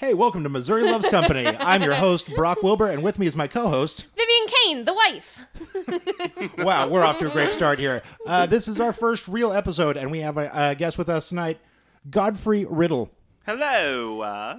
[0.00, 1.46] Hey, welcome to Missouri Loves Company.
[1.46, 4.06] I'm your host, Brock Wilbur, and with me is my co host.
[4.16, 5.40] Vivian Kane, the wife.
[6.58, 8.00] Wow, we're off to a great start here.
[8.26, 11.28] Uh, this is our first real episode, and we have a, a guest with us
[11.28, 11.58] tonight,
[12.08, 13.10] Godfrey Riddle,
[13.46, 14.22] Hello.
[14.22, 14.58] Uh,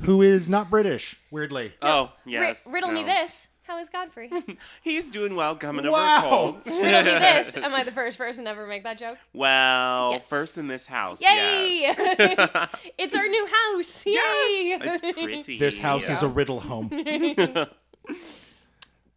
[0.00, 1.72] who is not British, weirdly.
[1.82, 2.66] oh, Ri- yes.
[2.72, 3.08] riddle me no.
[3.08, 3.48] this.
[3.64, 4.30] How is Godfrey?
[4.82, 6.20] He's doing well coming Wow.
[6.24, 6.62] over cold.
[6.66, 7.56] riddle me this.
[7.56, 9.16] Am I the first person to ever make that joke?
[9.32, 10.28] Well, Yes.
[10.28, 11.22] first in this house.
[11.22, 11.78] Yay!
[11.82, 12.68] Yes.
[12.98, 14.04] it's our new house.
[14.04, 14.12] Yay!
[14.14, 15.58] Yes, It's pretty.
[15.58, 16.90] This house is a riddle home.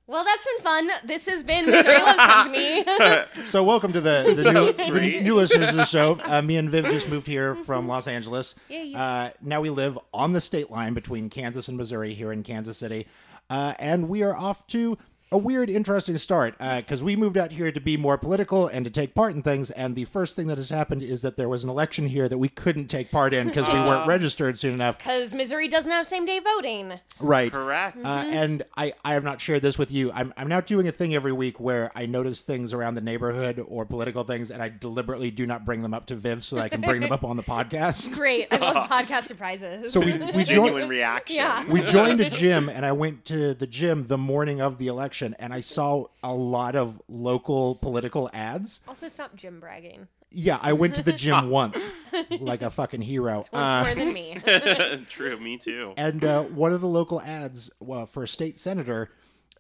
[0.08, 0.90] Well, that's been fun.
[1.04, 3.44] This has been Missouri Loves Company.
[3.44, 5.24] So, welcome to the, the, new, was the great.
[5.24, 6.20] new listeners of the show.
[6.24, 8.54] Uh, me and Viv just moved here from Los Angeles.
[8.70, 9.02] Yeah, yeah.
[9.04, 12.78] Uh, now we live on the state line between Kansas and Missouri here in Kansas
[12.78, 13.08] City.
[13.50, 14.98] Uh, and we are off to
[15.36, 18.92] a weird, interesting start because we moved out here to be more political and to
[18.92, 19.70] take part in things.
[19.70, 22.38] And the first thing that has happened is that there was an election here that
[22.38, 24.98] we couldn't take part in because we weren't registered soon enough.
[24.98, 26.94] Because Missouri doesn't have same day voting.
[27.20, 27.52] Right.
[27.52, 27.98] Correct.
[28.04, 30.10] Uh, and I, I have not shared this with you.
[30.14, 33.62] I'm, I'm now doing a thing every week where I notice things around the neighborhood
[33.68, 36.64] or political things, and I deliberately do not bring them up to Viv so that
[36.64, 38.16] I can bring them up on the podcast.
[38.16, 38.48] Great.
[38.52, 39.92] I love podcast surprises.
[39.92, 41.36] So we, we Genuine reaction.
[41.36, 41.66] Yeah.
[41.66, 45.25] We joined a gym, and I went to the gym the morning of the election,
[45.34, 48.82] and I saw a lot of local political ads.
[48.88, 50.08] also, stop gym bragging.
[50.32, 51.92] Yeah, I went to the gym once,
[52.40, 53.36] like a fucking hero.
[53.36, 54.38] Once Uh, more than me.
[55.10, 55.38] True.
[55.40, 55.94] Me too.
[55.98, 59.12] and uh, one of the local ads well, for a state senator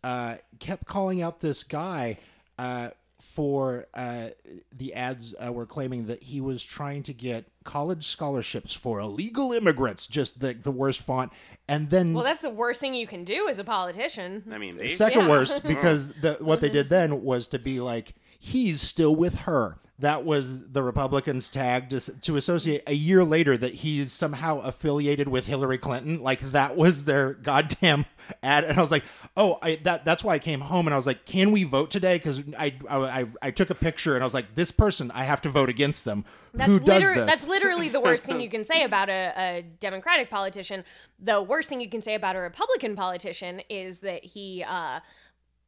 [0.04, 2.18] uh, kept calling out this guy
[2.60, 2.90] uh,
[3.36, 4.30] for uh,
[4.74, 9.52] the ads uh, were claiming that he was trying to get college scholarships for illegal
[9.52, 11.34] immigrants just the, the worst font
[11.68, 14.44] and then Well, that's the worst thing you can do as a politician.
[14.50, 15.30] I mean, they, second Yeah.
[15.30, 19.78] worst because the, what they did then was to be like he's still with her.
[20.00, 25.30] That was the republicans tag to, to associate a year later that he's somehow affiliated
[25.30, 26.22] with hillary clinton.
[26.22, 28.06] Like that was their goddamn
[28.44, 28.66] ad.
[28.66, 29.06] And i was like
[29.38, 30.88] oh I, that that's why i came home.
[30.88, 32.18] And i was like can we vote today?
[32.18, 35.40] Because I, I I took a picture and i was like this person i have
[35.42, 36.26] to vote against them.
[36.54, 37.26] That's who does liter- this?
[37.26, 40.84] That's literally the worst thing you can say about a, a Democratic politician.
[41.20, 45.00] The worst thing you can say about a Republican politician is that he, uh,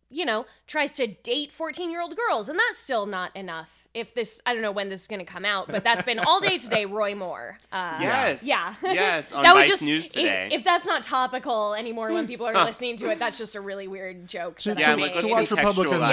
[0.10, 2.50] you know, tries to date 14 year old girls.
[2.50, 3.88] And that's still not enough.
[3.94, 6.20] If this, I don't know when this is going to come out, but that's been
[6.20, 7.58] all day today, Roy Moore.
[7.72, 8.44] Uh, Yes.
[8.44, 8.76] Yeah.
[8.84, 9.32] Yes.
[9.34, 10.50] On that was Vice just News i- today.
[10.52, 13.88] If, that's not topical anymore when people are listening to it, that's just a really
[13.88, 14.60] weird joke.
[14.60, 15.24] To- that yeah, I like, made.
[15.24, 16.10] let's watch Republicans- contextualize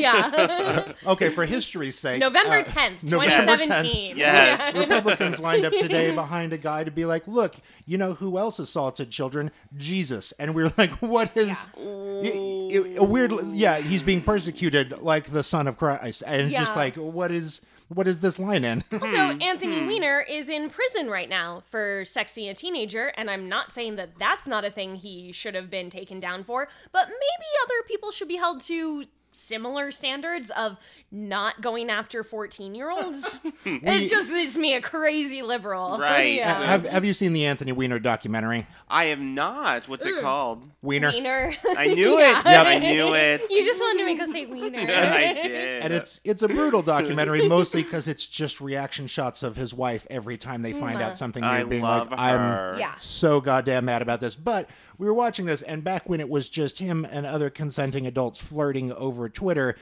[0.00, 0.94] yeah, that.
[1.06, 1.06] yeah.
[1.12, 3.64] okay for history's sake November uh, 10th, November 10th.
[3.64, 4.16] 2017.
[4.16, 4.76] Yes.
[4.78, 8.58] Republicans lined up today behind a guy to be like, look, you know who else
[8.58, 9.50] assaulted children?
[9.76, 10.32] Jesus.
[10.32, 12.30] And we are like, what is y-
[12.70, 13.32] y- a weird?
[13.52, 17.66] Yeah, he's being persecuted like the Son of Christ, and it's just like, what is
[17.88, 18.84] what is this line in?
[18.92, 19.32] Also, hmm.
[19.32, 19.42] Hmm.
[19.42, 23.96] Anthony Weiner is in prison right now for sexting a teenager, and I'm not saying
[23.96, 27.86] that that's not a thing he should have been taken down for, but maybe other
[27.86, 30.78] people should be held to similar standards of
[31.12, 33.38] not going after 14 year olds.
[33.64, 35.98] it just it's me, a crazy liberal.
[36.10, 36.34] Right.
[36.34, 36.64] yeah.
[36.64, 38.66] have Have you seen the Anthony Weiner documentary?
[38.88, 39.86] I have not.
[39.86, 40.20] What's it mm.
[40.20, 40.62] called?
[40.82, 41.10] Weiner.
[41.12, 41.52] Weiner.
[41.76, 42.40] I knew Yeah.
[42.40, 42.46] it.
[42.46, 43.42] I knew it.
[43.50, 44.78] you just wanted to make us say Weiner.
[44.78, 45.82] I did.
[45.82, 50.06] And it's it's a brutal documentary, mostly because it's just reaction shots of his wife
[50.10, 51.14] every time they find out mm-hmm.
[51.14, 52.76] something new, I being love like, "I'm her.
[52.78, 52.94] Yeah.
[52.96, 54.36] so goddamn mad about this.
[54.36, 58.06] But we were watching this, and back when it was just him and other consenting
[58.06, 59.74] adults flirting over Twitter.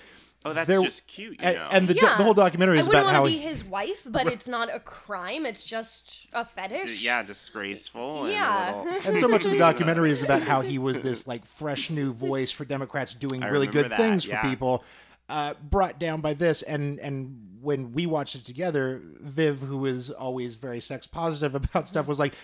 [0.44, 1.32] Oh, that's there- just cute.
[1.32, 1.68] You And, know.
[1.72, 2.16] and the, do- Yeah.
[2.16, 4.30] the whole documentary I is wouldn't about want how to be he, his wife, but
[4.30, 5.44] it's not a crime.
[5.44, 7.02] It's just a fetish.
[7.02, 8.22] yeah, disgraceful.
[8.24, 8.74] And Yeah.
[8.74, 11.44] A little, and so much of the documentary is about how he was this like
[11.44, 14.48] fresh new voice for Democrats doing I really good that, things for yeah.
[14.48, 14.84] people.
[15.28, 20.08] Uh, brought down by this, and and when we watched it together, Viv, who is
[20.10, 22.34] always very sex positive about stuff, was like.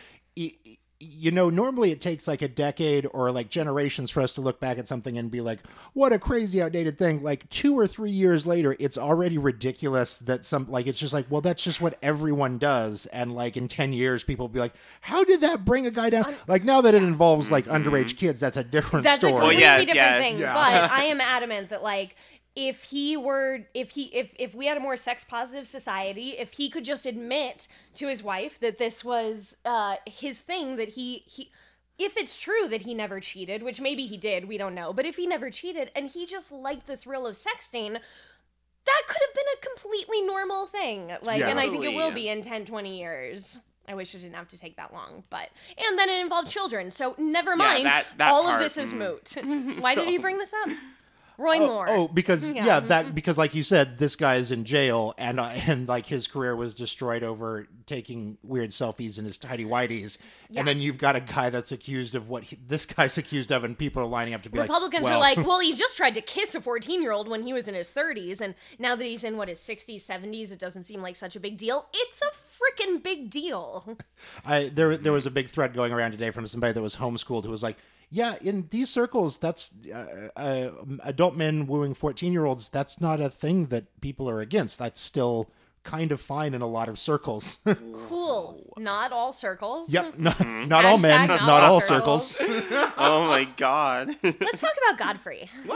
[1.00, 4.34] "Y- y- You know, normally it takes like a decade or like generations for us
[4.34, 5.60] to look back at something and be like,
[5.92, 7.22] what a crazy outdated thing.
[7.22, 11.26] Like two or three years later, it's already ridiculous that some, like, it's just like,
[11.30, 13.06] well, that's just what everyone does.
[13.06, 16.10] And like in 10 years, people will be like, how did that bring a guy
[16.10, 16.26] down?
[16.48, 17.88] like now that it involves like mm-hmm.
[17.88, 19.32] underage kids, that's a different That's a story.
[19.40, 20.28] completely yes, different yes.
[20.28, 20.38] thing.
[20.40, 20.54] Yeah.
[20.54, 22.16] But I am adamant that like
[22.56, 26.52] if he were if he if if we had a more sex positive society, if
[26.52, 31.24] he could just admit to his wife that this was uh his thing that he
[31.26, 31.50] he
[31.98, 35.06] if it's true that he never cheated, which maybe he did, we don't know, but
[35.06, 39.34] if he never cheated and he just liked the thrill of sexting, that could have
[39.34, 41.12] been a completely normal thing.
[41.22, 41.48] Like, Yeah.
[41.50, 42.22] and I think it will Totally.
[42.22, 43.58] be in 10, 20 years.
[43.86, 46.90] I wish it didn't have to take that long, but and then it involved children,
[46.90, 47.86] so never mind.
[47.86, 48.98] that- that All of part, this is mm.
[48.98, 49.78] moot.
[49.82, 50.70] Why did you bring this up?
[51.36, 51.84] Roy Oh, Moore.
[51.88, 52.64] oh, because yeah.
[52.64, 52.80] Yeah.
[52.80, 56.26] that because like you said, this guy is in jail, and uh, and like his
[56.26, 60.16] career was destroyed over taking weird selfies in his tidy whities,
[60.54, 63.64] and then you've got a guy that's accused of what he, this guy's accused of,
[63.64, 66.14] and people are lining up to be Republicans like, are like, well, he just tried
[66.14, 69.04] to kiss a 14 year old when he was in his 30s, and now that
[69.04, 71.86] he's in what his 60s, 70s, it doesn't seem like such a big deal.
[71.92, 73.98] It's a freaking big deal.
[74.46, 77.44] I there there was a big thread going around today from somebody that was homeschooled
[77.44, 77.76] who was like,
[78.14, 80.70] yeah, in these circles, that's uh, uh,
[81.02, 82.68] adult men wooing fourteen year olds.
[82.68, 84.78] That's not a thing that people are against.
[84.78, 85.50] That's still
[85.82, 87.58] kind of fine in a lot of circles.
[88.08, 88.74] Cool.
[88.76, 89.90] Not all circles.
[89.90, 92.36] yep, not, not all men, Hashtag not, all circles.
[92.98, 94.14] Oh my god.
[94.22, 95.48] Let's talk about Godfrey.
[95.66, 95.72] so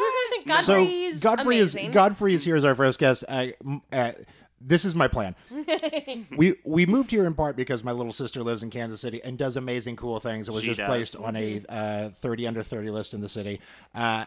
[0.47, 1.79] Godfrey's Godfrey is.
[1.91, 3.25] Godfrey is here as our first guest.
[3.27, 3.47] Uh,
[3.93, 4.13] uh,
[4.61, 5.35] this is my plan.
[6.37, 9.39] we we moved here in part because my little sister lives in Kansas City and
[9.39, 10.49] does amazing cool things.
[10.49, 10.89] It was She just does.
[10.89, 13.61] placed on a uh, thirty under thirty list in the city.
[13.95, 14.25] Uh,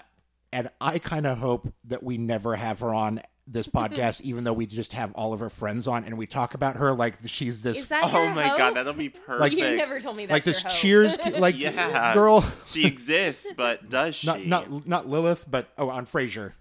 [0.54, 4.54] and I kind of hope that we never have her on this podcast, even though
[4.54, 7.62] we just have all of her friends on and we talk about her like she's
[7.62, 8.58] this Is that Oh your my hope?
[8.58, 9.40] god, that'll be perfect.
[9.40, 10.34] Like, You never told me that.
[10.34, 12.14] like this Cheers like Yeah.
[12.14, 12.46] girl.
[12.66, 14.28] She exists, but does she?
[14.28, 16.54] Not not not Lilith, but oh on Frasier.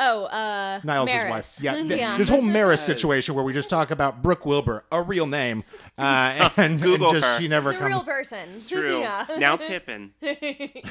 [0.00, 1.30] Oh, uh, Niles' Maris.
[1.30, 1.58] wife.
[1.60, 2.16] Yeah, th- yeah.
[2.16, 5.64] this whole Maris situation where we just talk about Brooke Wilbur, a real name,
[5.98, 7.38] uh, and, and just her.
[7.40, 8.02] she never It's a real comes.
[8.08, 8.48] person.
[8.68, 9.00] True.
[9.00, 9.26] yeah.
[9.38, 10.12] Now tipping.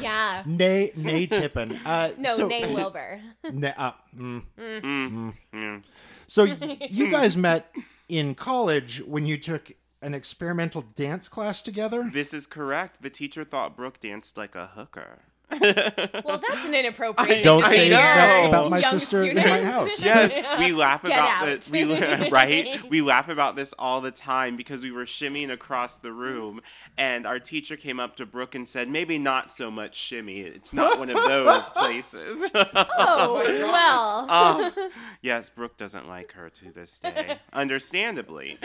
[0.01, 0.43] yeah.
[0.45, 1.79] Nay, nay, Tippin.
[1.85, 3.21] Uh, No, so, Nay Wilbur.
[3.51, 4.43] na- uh, mm.
[4.59, 5.99] Mm.
[6.27, 7.71] So y- you guys met
[8.09, 9.71] in college when you took
[10.01, 12.09] an experimental dance class together.
[12.13, 13.01] This is correct.
[13.01, 15.19] The teacher thought Brooke danced like a hooker.
[15.49, 17.43] Well, that's an inappropriate.
[17.43, 17.95] Don't I say know.
[17.95, 19.63] that about my Young sister in my student.
[19.73, 20.03] house.
[20.07, 21.45] Yes, we laugh Get about out.
[21.45, 21.71] this.
[21.71, 21.83] We
[22.29, 26.61] right, we laugh about this all the time because we were shimmying across the room,
[26.97, 30.41] and our teacher came up to Brooke and said, "Maybe not so much shimmy.
[30.41, 34.31] It's not one of those places." Oh, well.
[34.31, 34.89] Um,
[35.21, 38.57] yes, Brooke doesn't like her to this day, understandably.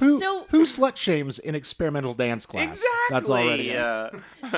[0.00, 2.64] Who So- who slut shames in experimental dance class?
[2.68, 2.88] Exactly.
[3.10, 3.76] That's already.
[3.76, 4.10] Uh,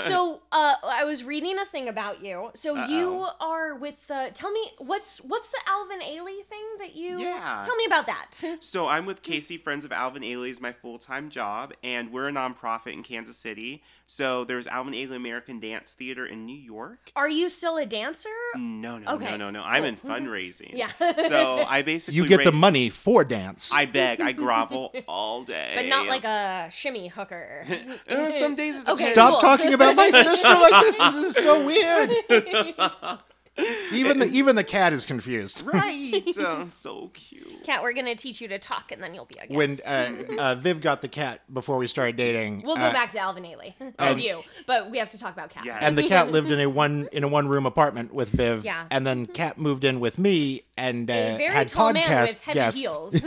[0.02, 2.50] so uh, I was reading a thing about you.
[2.54, 4.10] So you are with.
[4.10, 7.20] Uh, tell me what's what's the Alvin Ailey thing that you?
[7.20, 7.62] Yeah.
[7.64, 8.42] Tell me about that.
[8.60, 12.28] So I'm with KC Friends of Alvin Ailey is my full time job, and we're
[12.28, 13.82] a nonprofit in Kansas City.
[14.06, 17.12] So there's Alvin Ailey American Dance Theater in New York.
[17.14, 18.28] Are you still a dancer?
[18.56, 19.62] No, no, Okay, no, no, no.
[19.62, 20.72] I'm in fundraising.
[20.74, 20.90] Yeah.
[21.28, 23.72] so I basically You get the money for dance.
[23.72, 25.72] I beg, I grovel all day.
[25.76, 27.64] But not like a shimmy hooker.
[28.08, 29.04] Uh, some days it Okay.
[29.04, 29.40] Stop cool.
[29.40, 30.98] talking about my sister like this.
[31.20, 33.20] This is so weird.
[33.92, 35.64] even the even the cat is confused.
[35.66, 36.22] Right.
[36.38, 37.62] Uh, so cute.
[37.64, 39.56] Cat, we're gonna teach you to talk, and then you'll be a guest.
[39.56, 43.10] When uh, uh, Viv got the cat before we started dating, we'll go uh, back
[43.10, 45.64] to Alvin Ailey and you, but we have to talk about Cat.
[45.64, 45.78] Yeah.
[45.80, 48.64] and the cat lived in a one in a one room apartment with Viv.
[48.64, 48.86] Yeah.
[48.90, 52.22] And then Cat moved in with me and uh, a very had tall podcast man
[52.26, 52.80] with heavy guests.
[52.80, 53.22] heels.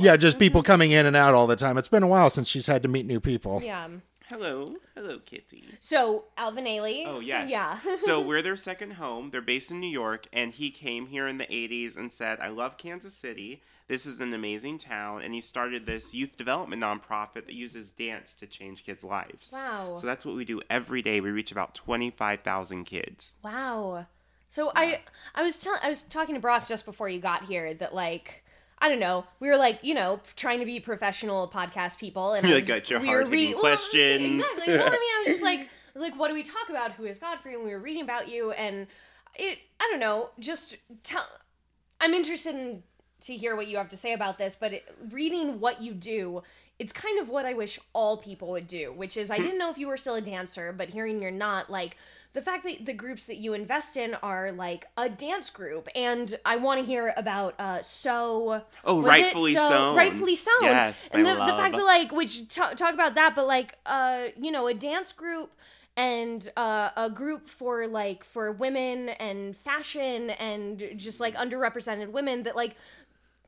[0.00, 1.78] Yeah, just people coming in and out all the time.
[1.78, 3.60] It's been a while since she's had to meet new people.
[3.62, 3.88] yeah.
[4.30, 4.76] Hello.
[4.94, 5.64] Hello, kitty.
[5.80, 7.02] So Alvin Ailey.
[7.04, 7.50] Oh, yes.
[7.50, 7.80] Yeah.
[7.96, 9.30] so we're their second home.
[9.30, 12.46] They're based in New York, and he came here in the 80s and said, I
[12.46, 13.60] love Kansas City.
[13.88, 15.22] This is an amazing town.
[15.22, 19.50] And he started this youth development nonprofit that uses dance to change kids' lives.
[19.52, 19.96] Wow.
[19.98, 21.20] So that's what we do every day.
[21.20, 23.34] We reach about 25,000 kids.
[23.42, 24.06] Wow.
[24.48, 25.00] So I
[25.34, 28.44] I was telling I was talking to Brock just before you got here that like
[28.80, 32.46] I don't know we were like you know trying to be professional podcast people and
[32.46, 34.38] was- like, got your we were reading- well, questions.
[34.38, 34.74] exactly.
[34.76, 36.92] Well, I mean I was just like like what do we talk about?
[36.92, 37.54] Who is Godfrey?
[37.54, 38.86] And we were reading about you and
[39.36, 41.24] it I don't know just tell
[42.00, 42.82] I'm interested in
[43.22, 46.42] to hear what you have to say about this, but it, reading what you do,
[46.78, 49.42] it's kind of what I wish all people would do, which is I Hmm.
[49.42, 51.98] didn't know if you were still a dancer, but hearing you're not, like
[52.32, 56.38] the fact that the groups that you invest in are like a dance group, and
[56.44, 58.62] I want to hear about uh so.
[58.84, 59.96] Oh, Rightfully Sewn.
[59.96, 60.54] Rightfully Sewn.
[60.62, 64.28] Yes, and the, the fact that like which ta talk about that, but like uh
[64.40, 65.52] you know a dance group
[65.96, 72.44] and uh, a group for like for women and fashion and just like underrepresented women
[72.44, 72.76] that like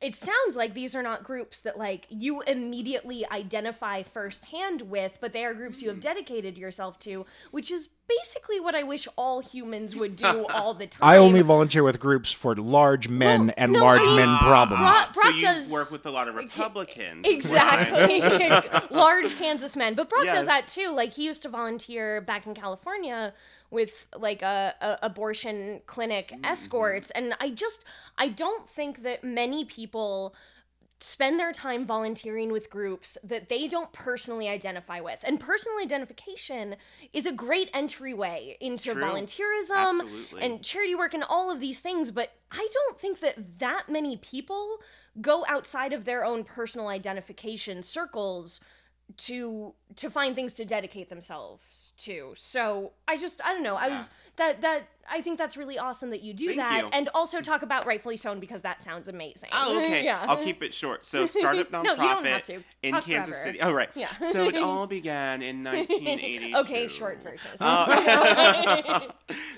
[0.03, 5.33] it sounds like these are not groups that like you immediately identify firsthand with but
[5.33, 6.03] they are groups you have mm.
[6.03, 10.87] dedicated yourself to which is basically what i wish all humans would do all the
[10.87, 14.17] time I only volunteer with groups for large men Well, and no, large I mean-
[14.17, 14.81] men problems.
[14.81, 17.27] Brock- so you does- work with a lot of Republicans.
[17.27, 18.21] Exactly.
[18.91, 19.95] Large Kansas men.
[19.95, 20.93] But Brock does that too.
[20.95, 23.33] Like he used to volunteer back in California
[23.73, 26.45] with like a, a abortion clinic Mm-hmm.
[26.45, 27.85] escorts and I just
[28.17, 30.35] I don't think that many people
[31.01, 35.19] spend their time volunteering with groups that they don't personally identify with.
[35.25, 36.77] And personal identification
[37.13, 39.03] is a great entryway into True.
[39.03, 40.43] volunteerism Absolutely.
[40.43, 44.17] and charity work and all of these things, but I don't think that that many
[44.19, 44.77] people
[45.21, 48.61] go outside of their own personal identification circles
[49.19, 52.33] to to find things to dedicate themselves to.
[52.37, 53.77] So I just I don't know.
[53.77, 54.11] I was
[54.43, 56.91] that that I think that's really awesome that you do Thank that you.
[56.93, 59.51] and also talk about Rightfully Sewn because that sounds amazing.
[59.53, 60.05] Oh, okay.
[60.05, 60.25] yeah.
[60.29, 61.05] I'll keep it short.
[61.05, 62.63] So, startup nonprofit No, you don't have to.
[62.83, 63.45] in Talk Kansas forever.
[63.45, 63.61] City.
[63.61, 63.89] Oh, right.
[63.95, 64.09] Yeah.
[64.31, 66.57] So it all began in 1982.
[66.59, 67.51] okay, short version.
[67.61, 69.01] Uh,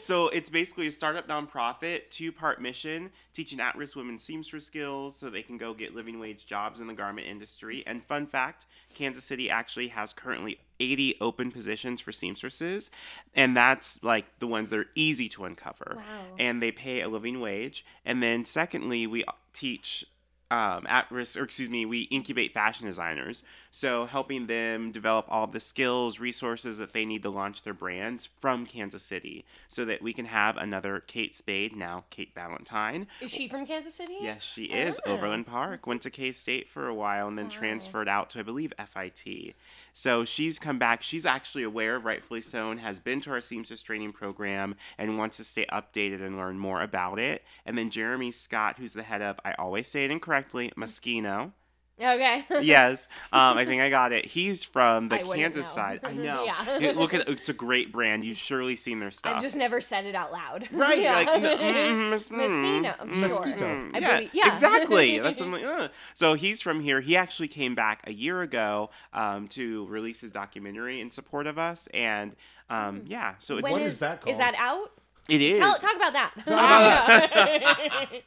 [0.00, 5.14] so it's basically a startup nonprofit, two part mission, teaching at risk women seamstress skills
[5.14, 7.84] so they can go get living wage jobs in the garment industry.
[7.86, 12.90] And fun fact Kansas City actually has currently 80 open positions for seamstresses,
[13.34, 15.94] and that's like the ones that are easy to uncover.
[15.96, 16.02] Wow.
[16.38, 17.84] And they pay a living wage.
[18.04, 20.04] And then, secondly, we teach
[20.50, 23.42] um, at risk, or excuse me, we incubate fashion designers.
[23.74, 28.28] So helping them develop all the skills, resources that they need to launch their brands
[28.40, 33.08] from Kansas City so that we can have another Kate Spade, now Kate Valentine.
[33.20, 34.16] Is she from Kansas City?
[34.20, 35.00] Yes, she is.
[35.04, 35.10] Ah.
[35.10, 35.14] Oh.
[35.14, 35.88] Overland Park.
[35.88, 39.56] Went to K State for a while and then transferred out to, I believe, FIT.
[39.92, 41.02] So she's come back.
[41.02, 45.38] She's actually aware of Rightfully Sewn, has been to our seamstress training program, and wants
[45.38, 47.42] to stay updated and learn more about it.
[47.66, 51.54] And then Jeremy Scott, who's the head of, I always say it incorrectly, Moschino.
[52.00, 52.44] Okay.
[52.62, 54.26] yes, um, I think I got it.
[54.26, 55.72] He's from the I Kansas know.
[55.82, 56.00] side.
[56.02, 56.44] I know.
[56.44, 56.78] Yeah.
[56.78, 58.24] It- look at it's a great brand.
[58.24, 59.36] You've surely seen their stuff.
[59.36, 60.68] I've just never said it out loud.
[60.72, 61.14] Right, Yeah.
[61.18, 62.96] like, mm, mm, mis- mm, Messina.
[63.00, 63.58] mm, Mosquito.
[63.58, 63.90] Sure.
[63.94, 64.50] I yeah, believe- yeah.
[64.50, 65.18] exactly.
[65.20, 65.88] That's I'm like, uh.
[66.14, 67.00] so he's from here.
[67.00, 71.58] He actually came back a year ago um, to release his documentary in support of
[71.58, 72.34] us, and
[72.70, 74.32] um, yeah, so it's When What is that called?
[74.32, 74.90] Is that out?
[75.28, 75.58] It is.
[75.58, 76.32] Tell, talk about that.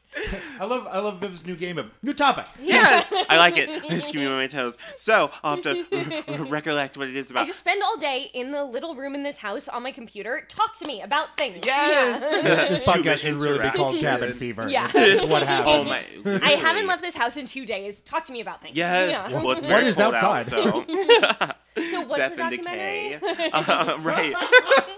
[0.59, 2.45] I love I love Viv's new game of new topic.
[2.59, 3.69] yes, I like it.
[3.89, 4.77] Just keep me on my toes.
[4.95, 7.41] So I'll have to recollect what it is about.
[7.41, 7.47] I about.
[7.47, 10.43] just spend all day in the little room in this house on my computer.
[10.49, 11.59] Talk to me about things.
[11.63, 12.21] Yes.
[12.21, 12.69] Yeah.
[12.69, 14.67] This podcast should really be called Cabin Fever.
[14.69, 14.87] Yeah.
[14.87, 15.69] It's, it's what happens.
[15.75, 16.39] Oh my!
[16.43, 18.01] I haven't left this house in two days.
[18.01, 18.75] Talk to me about things.
[18.75, 19.11] Yes.
[19.11, 19.31] Yeah.
[19.43, 20.51] Well, it's What very is cold outside?
[20.53, 21.53] Out, so.
[21.91, 23.19] So what's Death the and documentary?
[23.19, 23.49] decay.
[23.53, 24.33] Uh, right.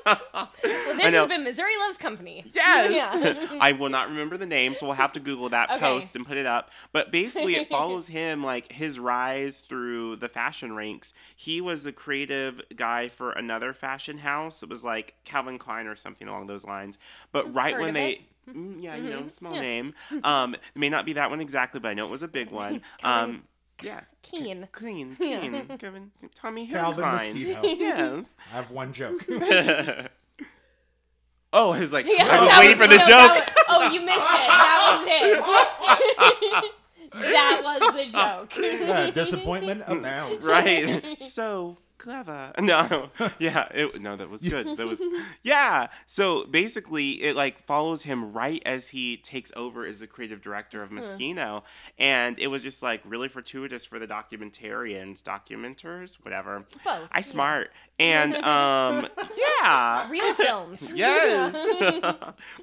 [0.05, 0.49] Well,
[0.95, 2.45] this has been Missouri Loves Company.
[2.51, 3.17] Yes.
[3.21, 3.57] Yeah.
[3.61, 5.79] I will not remember the name, so we'll have to Google that Okay.
[5.79, 6.69] post and put it up.
[6.91, 11.13] But basically, it follows him, like his rise through the fashion ranks.
[11.35, 14.61] He was the creative guy for another fashion house.
[14.61, 16.99] It was like Calvin Klein or something along those lines.
[17.31, 18.11] But right Heard when they.
[18.11, 18.21] it.
[18.55, 19.61] Mm, yeah, you know, small Yeah.
[19.61, 19.93] name.
[20.23, 22.49] Um, it may not be that one exactly, but I know it was a big
[22.51, 22.81] one.
[23.03, 23.43] Um,
[23.81, 24.67] yeah, Keen.
[24.71, 25.61] clean, Yeah.
[25.77, 27.13] Kevin, Tommy Calvin Hillenbein.
[27.13, 27.61] Mosquito.
[27.63, 28.37] Yes.
[28.51, 29.25] I have one joke.
[31.51, 33.31] Oh, he's like, Yeah, I was that waiting for the no, joke.
[33.35, 34.47] was- oh, you missed it.
[34.47, 35.07] That was
[36.63, 36.71] it.
[37.33, 38.53] that was the joke.
[38.89, 40.45] Uh, disappointment abounds.
[40.45, 45.01] right so clever no yeah it, no that was good that was
[45.43, 50.41] yeah so basically it like follows him right as he takes over as the creative
[50.41, 51.61] director of Moschino
[51.99, 57.71] and it was just like really fortuitous for the documentarians documenters whatever Both, i smart
[57.99, 59.07] and um
[59.61, 60.89] yeah Real films.
[60.95, 61.53] Yes.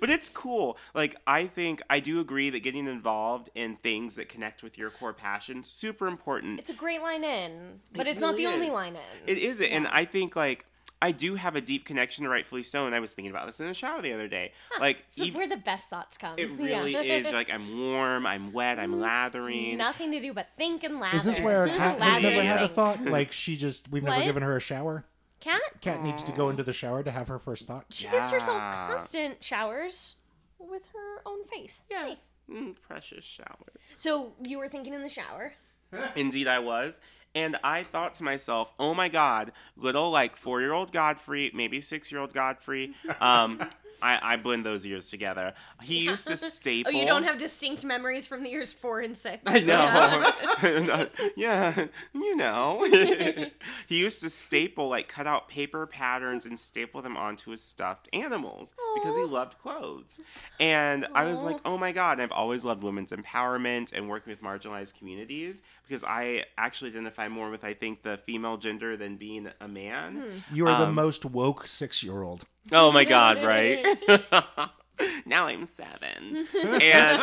[0.01, 0.79] but it's cool.
[0.95, 4.89] Like I think I do agree that getting involved in things that connect with your
[4.91, 6.59] core passion super important.
[6.59, 8.73] It's a great line in, but It it's not the only is.
[8.73, 9.26] line in.
[9.29, 10.65] It is, and I think like
[11.03, 12.87] I do have a deep connection to rightfully so.
[12.87, 14.53] And I was thinking about this in the shower the other day.
[14.81, 16.39] Like It's the- ev- where the best thoughts come.
[16.39, 17.03] it really Yeah.
[17.03, 17.31] is.
[17.31, 19.77] Like I'm warm, I'm wet, I'm lathering.
[19.77, 21.17] Nothing to do but think and lather.
[21.19, 23.05] Is this where Think Kat has never had a thought?
[23.05, 24.25] Like she just we've never What?
[24.25, 25.05] given her a shower.
[25.39, 25.61] Cat?
[25.83, 27.85] Cat needs to go into the shower to have her first thought.
[27.91, 30.15] She gives herself constant showers
[30.59, 31.83] with her own face.
[31.91, 32.31] Nice.
[32.51, 33.77] Mm, precious showers.
[33.97, 35.53] So you were thinking in the shower.
[36.17, 37.01] Indeed, I was.
[37.35, 41.81] And I thought to myself, oh my God, little like four year old Godfrey, maybe
[41.81, 42.95] six year old Godfrey.
[43.21, 43.61] Um,
[44.03, 45.55] I, I blend those years together.
[45.83, 46.93] He used to staple.
[46.95, 49.43] Oh, you don't have distinct memories from the years four and six.
[49.47, 51.07] I know.
[51.37, 52.87] yeah, you know.
[53.89, 58.09] he used to staple, like, cut out paper patterns and staple them onto his stuffed
[58.13, 60.21] animals because he loved clothes.
[60.61, 62.13] And I was like, oh my God.
[62.15, 67.29] And I've always loved women's empowerment and working with marginalized communities because I actually identify
[67.29, 70.17] more with, I think, the female gender than being a man.
[70.17, 70.55] Hmm.
[70.57, 72.45] You are the Um, most woke six year old.
[72.73, 73.85] Oh my God, right?
[75.27, 76.47] now I'm seven.
[76.55, 77.21] And.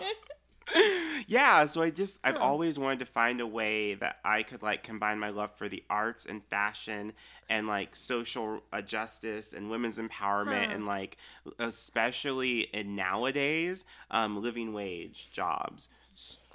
[1.28, 4.82] yeah so i just i've always wanted to find a way that i could like
[4.82, 7.12] combine my love for the arts and fashion
[7.48, 10.72] and like social uh, justice and women's empowerment Huh.
[10.74, 11.16] and like
[11.60, 15.88] especially in nowadays um, living wage jobs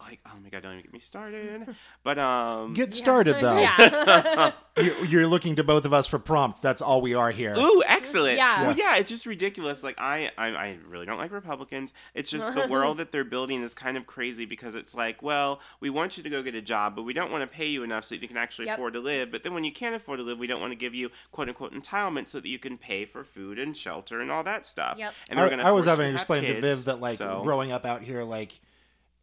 [0.01, 1.75] like oh my god, don't even get me started.
[2.03, 3.59] But um, Get started though.
[3.59, 4.51] Yeah.
[4.77, 6.61] You're, you're looking to both of us for prompts.
[6.61, 7.53] That's all we are here.
[7.57, 8.37] Ooh, excellent.
[8.37, 8.61] Yeah.
[8.61, 9.83] Well, yeah, it's just ridiculous.
[9.83, 11.93] Like I, I, I really don't like Republicans.
[12.15, 15.59] It's just the world that they're building is kind of crazy because it's like, well,
[15.81, 17.83] we want you to go get a job, but we don't want to pay you
[17.83, 18.77] enough so that you can actually Yep.
[18.77, 19.29] afford to live.
[19.29, 21.49] But then when you can't afford to live, we don't want to give you quote
[21.49, 24.97] unquote entitlement so that you can pay for food and shelter and all that stuff.
[24.97, 25.13] Yep.
[25.29, 27.73] And they're I, gonna I was having to explain to Viv that like so- growing
[27.73, 28.61] up out here, like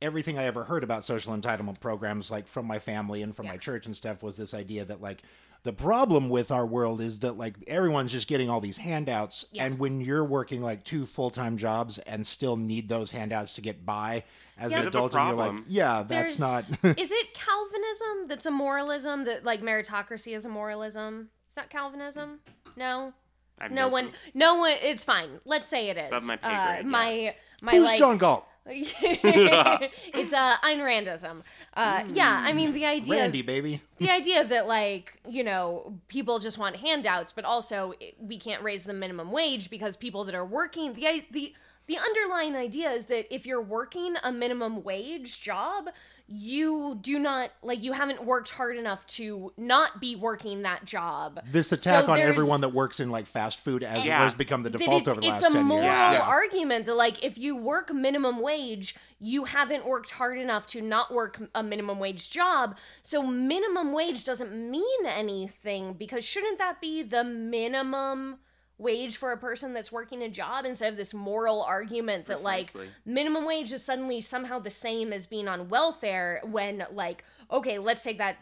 [0.03, 3.57] everything I ever heard about social entitlement programs, like from my family and from my
[3.57, 5.23] church and stuff, was this idea that like
[5.65, 9.65] the problem with our world is that like everyone's just getting all these handouts, Yeah.
[9.67, 13.61] and when you're working like two full time jobs and still need those handouts to
[13.61, 14.23] get by
[14.59, 14.79] as Yeah.
[14.79, 16.63] an Bit of a adult, and you're like, yeah, that's not.
[16.99, 21.31] Is it Calvinism that's a moralism that like meritocracy is a moralism?
[21.49, 22.39] Is that Calvinism?
[22.77, 23.13] No.
[23.61, 24.15] I have No one, clue.
[24.35, 24.71] no one.
[24.81, 25.41] It's fine.
[25.45, 26.07] Let's say it is.
[26.07, 27.37] Above my pay Uh, grade, my yes.
[27.63, 28.47] my Who's like, John Galt?
[28.71, 31.43] it's uh, Ayn Randism.
[31.75, 33.81] Uh, yeah, I mean the idea, Randy, baby.
[33.99, 38.85] the idea that like you know people just want handouts, but also we can't raise
[38.85, 41.55] the minimum wage because people that are working the the
[41.87, 45.89] the underlying idea is that if you're working a minimum wage job,
[46.31, 51.41] you do not like you haven't worked hard enough to not be working that job.
[51.51, 54.21] This attack So on everyone that works in like fast food as Yeah.
[54.21, 55.47] it has become the default it's, over the last.
[55.47, 55.85] it's a moral.
[55.85, 56.21] Yeah.
[56.27, 61.13] argument that like if you work minimum wage you haven't worked hard enough to not
[61.13, 67.03] work a minimum wage job so minimum wage doesn't mean anything because shouldn't that be
[67.03, 68.39] the minimum
[68.79, 72.83] wage for a person that's working a job instead of this moral argument that Precisely.
[72.87, 77.79] like minimum wage is suddenly somehow the same as being on welfare when like okay
[77.79, 78.37] let's take that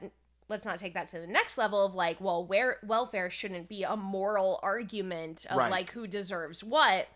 [0.49, 3.83] let's not take that to the next level of like well where welfare shouldn't be
[3.83, 5.71] a moral argument of Right.
[5.71, 7.09] like who deserves what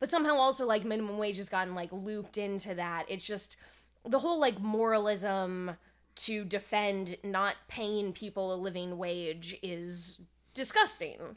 [0.00, 3.56] but somehow also like minimum wage has gotten like looped into that it's just
[4.04, 5.76] the whole like moralism
[6.16, 10.18] to defend not paying people a living wage is
[10.54, 11.36] disgusting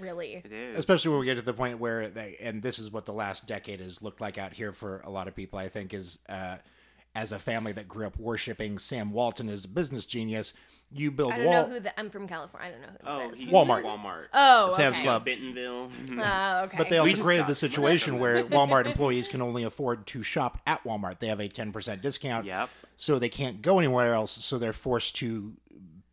[0.00, 0.78] really It is.
[0.78, 3.46] especially when we get to the point where they and this is what the last
[3.46, 6.56] decade has looked like out here for a lot of people i think is uh
[7.14, 10.54] as a family that grew up worshiping sam walton as a business genius
[10.94, 13.06] you build i don't wall know who the i'm from california i don't know who
[13.06, 13.82] Oh, that is Walmart.
[13.82, 14.24] Walmart.
[14.32, 14.98] oh Sam's.
[15.00, 15.24] Club.
[15.26, 15.90] Bentonville.
[16.06, 16.22] Mhm.
[16.24, 20.22] Oh, okay but they also created the situation where Walmart employees can only afford to
[20.22, 21.18] shop at Walmart.
[21.18, 22.44] They have a 10% discount.
[22.46, 22.68] Yep.
[22.96, 24.30] So they can't go anywhere else.
[24.44, 25.54] So they're forced to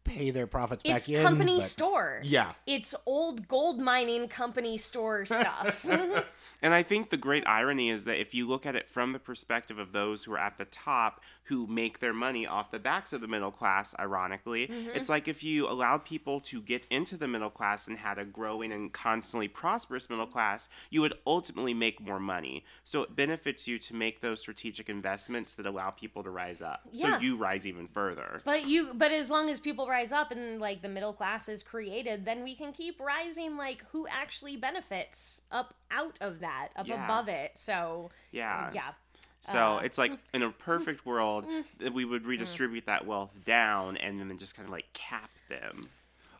[0.09, 1.21] pay their profits it's back in.
[1.23, 2.51] The company but- store Yeah.
[2.65, 5.85] it's old gold mining company store stuff
[6.61, 9.19] And I think the great irony is that if you look at it from the
[9.19, 13.11] perspective of those who are at the top who make their money off the backs
[13.11, 14.89] of the middle class, ironically, Mm-hmm.
[14.93, 18.23] it's like if you allowed people to get into the middle class and had a
[18.25, 22.63] growing and constantly prosperous middle class, you would ultimately make more money.
[22.83, 26.81] So it benefits you to make those strategic investments that allow people to rise up.
[26.91, 27.17] Yeah.
[27.17, 28.41] So you rise even further.
[28.45, 31.63] But you but as long as people rise up and like the middle class is
[31.63, 36.87] created, then we can keep rising like who actually benefits up out of that, up
[36.87, 37.03] Yeah.
[37.05, 37.57] above it.
[37.57, 38.69] So Yeah.
[38.73, 38.91] yeah.
[39.41, 41.45] So Uh, it's like in a perfect world,
[41.93, 45.87] we would redistribute that wealth down and then just kind of like cap them.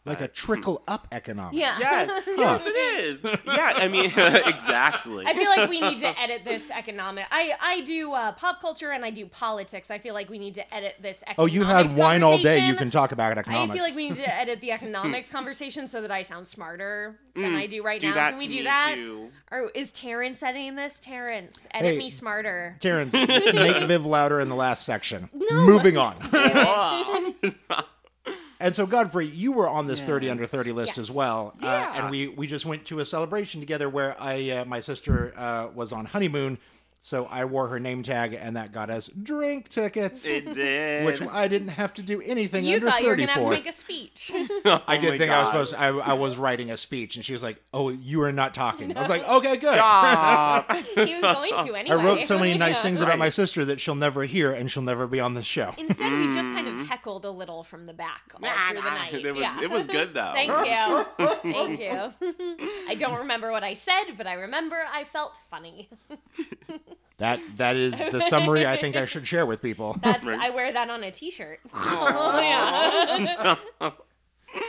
[0.06, 1.58] Like a trickle up economics.
[1.58, 1.70] Yeah.
[1.80, 2.70] Yes, yes, it
[3.04, 3.24] is.
[3.46, 4.06] Yeah, I mean,
[4.48, 5.26] exactly.
[5.26, 7.26] I feel like we need to edit this economic.
[7.30, 9.92] I I do uh, pop culture and I do politics.
[9.92, 11.24] I feel like we need to edit this.
[11.38, 12.66] Oh, you had wine all day.
[12.66, 13.72] You can talk about economics.
[13.72, 17.20] I feel like we need to edit the economics conversation so that I sound smarter
[17.36, 18.16] than I do right do now.
[18.16, 18.96] that Can we to do me, that?
[18.96, 19.30] too.
[19.52, 21.00] Or is Terrence editing this?
[21.00, 21.98] Terrence, edit Hey.
[21.98, 22.78] me smarter.
[22.80, 25.30] Terrence, make Viv louder in the last section.
[25.52, 26.16] Moving on.
[28.60, 30.98] And so, Godfrey, you were on this 30 under 30 list Yes.
[30.98, 31.54] as well.
[31.62, 35.34] Uh, and we, we just went to a celebration together where I uh, my sister
[35.38, 36.58] uh, was on honeymoon.
[37.02, 41.06] So I wore her name tag, and that got us drink tickets, It did.
[41.06, 43.44] which I didn't have to do anything You under thought you were 30 gonna have
[43.46, 44.32] to make a speech.
[44.36, 47.16] I did oh my think I was supposed to, I, I was writing a speech,
[47.16, 50.72] and she was like, "Oh, you are not talking." I was like, "Okay, good." Stop.
[50.96, 51.98] he was going to anyway.
[51.98, 52.82] I wrote so many nice Yeah.
[52.82, 55.74] things about my sister that she'll never hear, and she'll never be on this show.
[55.78, 56.84] Instead, we just kind of mm-hmm.
[56.84, 59.14] heckled a little from the back all through the night.
[59.14, 59.62] It was yeah.
[59.62, 60.34] it was good though.
[60.34, 61.54] Thank you.
[61.54, 62.14] Thank you.
[62.90, 65.90] I don't remember what I said, but I remember I felt funny.
[67.18, 69.98] That that is the summary I think I should share with people.
[70.02, 70.40] That's Right.
[70.40, 71.60] I wear that on a t-shirt.
[71.74, 72.40] Oh,
[73.82, 73.92] yeah.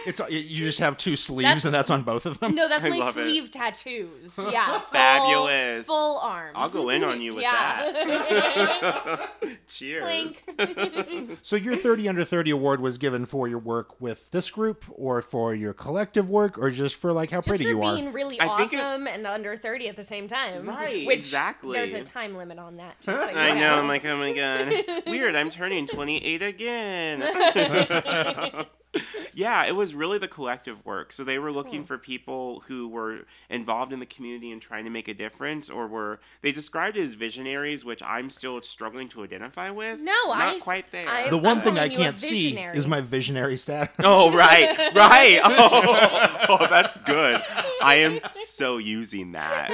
[0.06, 2.54] It's uh, you just have two sleeves That's- and that's on both of them.
[2.54, 3.26] No, that's I my love it.
[3.26, 4.38] sleeve tattoos.
[4.50, 5.86] Yeah, full- Fabulous.
[5.86, 6.52] full arm.
[6.54, 7.90] I'll go in on you with yeah.
[7.92, 9.30] that.
[9.68, 10.02] Cheers.
[10.46, 11.38] Thanks.
[11.42, 15.22] So your 30 under 30 award was given for your work with this group or
[15.22, 17.94] for your collective work or just for like how Just pretty for you are?
[17.96, 20.68] being really I think it- awesome and under 30 at the same time.
[20.68, 21.76] Right, Which exactly.
[21.76, 23.00] There's a time limit on that.
[23.00, 23.74] Just so you I know.
[23.76, 25.34] I'm like, oh my god, weird.
[25.34, 28.66] I'm turning 28 again.
[29.34, 31.12] yeah, it was really the collective work.
[31.12, 34.90] So they were looking for people who were involved in the community and trying to
[34.90, 39.70] make a difference, or were they described as visionaries, which I'm still struggling to identify
[39.70, 40.00] with.
[40.00, 41.08] No, I'm not I- quite there.
[41.08, 43.94] I- the one I'm thing I calling you a can't see is my visionary status.
[44.02, 45.40] Oh right, right.
[45.62, 47.40] Oh, oh, that's good.
[47.82, 49.70] I am so using that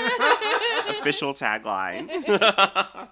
[0.89, 3.09] official tagline.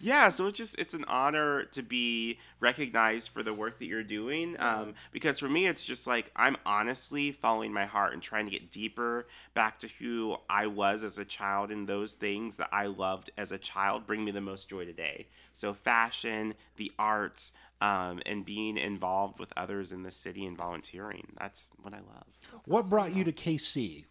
[0.00, 4.02] Yeah, so it's just it's an honor to be recognized for the work that you're
[4.02, 4.56] doing.
[4.58, 8.50] Um, because for me, it's just like I'm honestly following my heart and trying to
[8.50, 12.86] get deeper back to who I was as a child and those things that I
[12.86, 15.26] loved as a child bring me the most joy today.
[15.52, 21.26] So fashion, the arts, um, and being involved with others in the city and volunteering.
[21.38, 22.26] That's what I love.
[22.66, 24.04] What brought you to KC?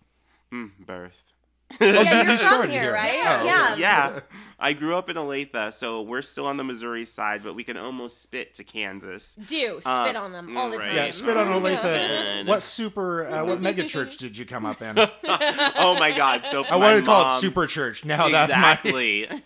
[0.52, 1.33] Mm, birth.
[1.82, 2.94] Yeah, you're you from here, here.
[2.94, 3.14] right?
[3.42, 3.76] Oh, yeah.
[3.76, 4.20] yeah,
[4.60, 7.76] I grew up in Olathe, so we're still on the Missouri side, but we can
[7.78, 9.36] almost spit to Kansas.
[9.36, 10.86] Do Uh, spit on them all the right.
[10.88, 10.96] time.
[10.96, 11.84] Yeah, spit on Olathe.
[11.84, 12.44] Yeah.
[12.44, 14.98] what super, uh, what mega church did you come up in?
[14.98, 16.46] oh my God!
[16.46, 18.06] So I wanted to call it super church.
[18.06, 19.42] Now that's my.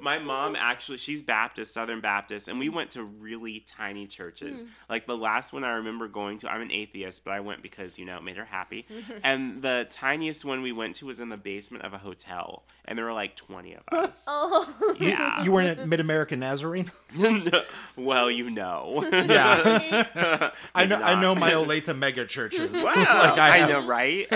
[0.00, 4.64] my mom actually, she's Baptist, Southern Baptist, and we went to really tiny churches.
[4.88, 7.98] Like the last one I remember going to, I'm an atheist, but I went because
[7.98, 8.86] you know it made her happy.
[9.22, 12.96] and the tiniest one we went to was in the basement of a hotel, and
[12.98, 14.24] there were like 20 of us.
[14.28, 15.42] Oh, Yeah.
[15.44, 16.90] You weren't at Mid American Nazarene?
[17.96, 19.06] well, you know.
[19.12, 20.50] Yeah.
[20.74, 20.96] I know.
[20.96, 22.84] I know my Olathe mega churches.
[22.84, 24.26] Wow, Like I I, know, right?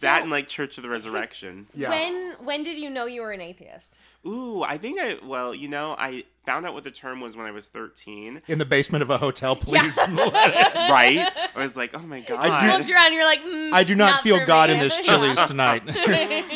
[0.00, 1.66] that and like Church of the Resurrection.
[1.74, 1.90] Yeah.
[1.90, 3.98] when when did you know you were an atheist?
[4.26, 7.44] Ooh, I think I well, you know, I found out what the term was when
[7.44, 8.40] I was 13.
[8.48, 9.98] in the basement of a hotel, please.
[10.08, 11.30] Right?
[11.54, 12.38] I was like, oh my god.
[12.40, 14.76] I Looked around, you're like, mm, I do not, feel God me.
[14.76, 15.82] in this Chili's tonight.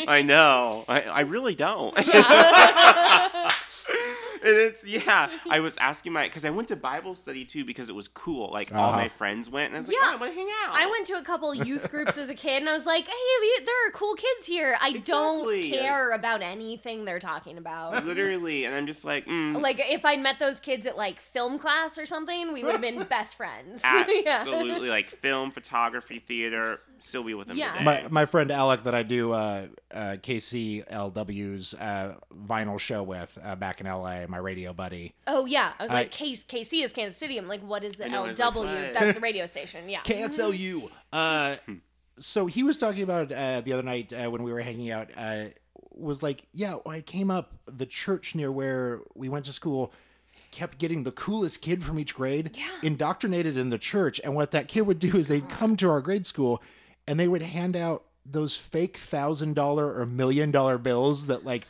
[0.07, 0.83] I know.
[0.87, 1.95] I, I really don't.
[1.95, 2.05] And
[4.43, 5.29] it's yeah.
[5.49, 8.51] I was asking my because I went to Bible study too because it was cool.
[8.51, 8.97] Like all Uh-huh.
[8.97, 10.09] my friends went, and I was like, Yeah.
[10.09, 10.75] oh, I want to hang out.
[10.75, 13.63] I went to a couple youth groups as a kid, and I was like, "Hey,
[13.65, 14.75] there are cool kids here.
[14.81, 19.79] I don't care about anything they're talking about." literally, and I'm just like, mm, Like,
[19.81, 23.01] if I'd met those kids at like film class or something, we would have been
[23.09, 23.81] best friends.
[24.23, 24.39] Yeah.
[24.39, 26.79] absolutely like film, photography, theater.
[26.99, 27.73] Still be with them Yeah.
[27.73, 27.83] today.
[27.83, 32.15] my my friend Alec that I do uh, uh, KCLW's uh,
[32.47, 35.13] vinyl show with uh, back in LA, my radio buddy.
[35.27, 37.37] Oh yeah, I was I- like, K- KC is Kansas City.
[37.37, 38.57] I'm like, what is the I know, I was like, LW?
[38.65, 38.93] what?
[38.93, 39.87] That's the radio station.
[39.87, 40.01] Yeah.
[40.01, 40.89] KXLU.
[41.11, 41.55] Uh,
[42.17, 45.09] so he was talking about uh, the other night uh, when we were hanging out.
[45.15, 45.45] Uh,
[45.95, 49.93] was like, yeah, when I came up, the church near where we went to school
[50.51, 52.65] kept getting the coolest kid from each grade Yeah.
[52.81, 54.19] indoctrinated in the church.
[54.23, 56.63] And what that kid would do is they'd come to our grade school
[57.07, 61.67] and they would hand out those fake thousand dollar or million dollar bills that like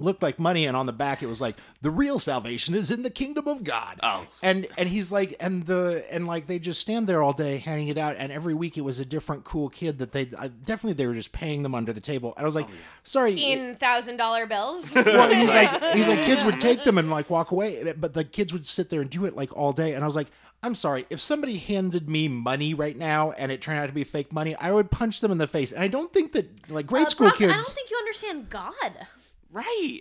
[0.00, 3.02] looked like money and on the back it was like the real salvation is in
[3.02, 6.80] the kingdom of god Oh, and and he's like and the and like they just
[6.80, 9.68] stand there all day handing it out and every week it was a different cool
[9.68, 12.46] kid that they I, definitely they were just paying them under the table and i
[12.46, 12.68] was like
[13.02, 14.94] sorry In thousand dollar bills.
[14.96, 18.24] well, he's like he's like kids would take them and like walk away, but the
[18.24, 19.94] kids would sit there and do it like all day.
[19.94, 20.28] And I was like,
[20.62, 24.04] I'm sorry, if somebody handed me money right now and it turned out to be
[24.04, 25.72] fake money, I would punch them in the face.
[25.72, 28.48] And I don't think that like grade Uh, school Brock, I don't think you understand
[28.50, 29.06] God.
[29.50, 30.00] Right.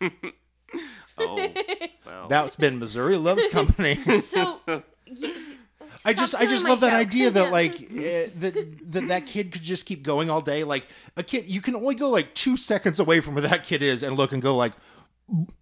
[1.18, 1.52] oh,
[2.06, 2.28] well.
[2.28, 3.98] That's been Missouri Loves Company.
[4.20, 4.60] So.
[5.06, 5.34] You,
[6.04, 7.06] I just I just my love that joke.
[7.06, 10.64] idea that like eh, that, that that kid could just keep going all day.
[10.64, 13.82] Like a kid, you can only go like two seconds away from where that kid
[13.82, 14.72] is and look and go like,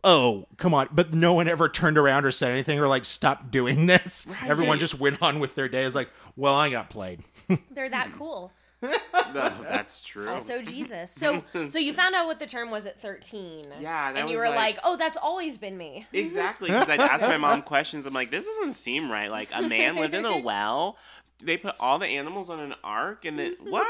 [0.04, 0.88] oh come on.
[0.92, 4.28] But no one ever turned around or said anything or like stop doing this.
[4.46, 5.82] Everyone just went on with their day.
[5.82, 7.22] It's like, well, I got played.
[7.70, 8.52] They're that cool.
[9.32, 10.28] No, that's true.
[10.28, 11.10] Also Jesus.
[11.12, 13.66] So so you found out what the term was at 13.
[13.80, 16.88] Yeah, that And you was were like- like, "Oh, that's always been me." Exactly, because
[16.90, 18.06] I'd ask my mom questions.
[18.06, 19.30] I'm like, this doesn't seem right.
[19.30, 20.96] Like a man lived in a well,
[21.42, 23.86] they put all the animals on an ark and then what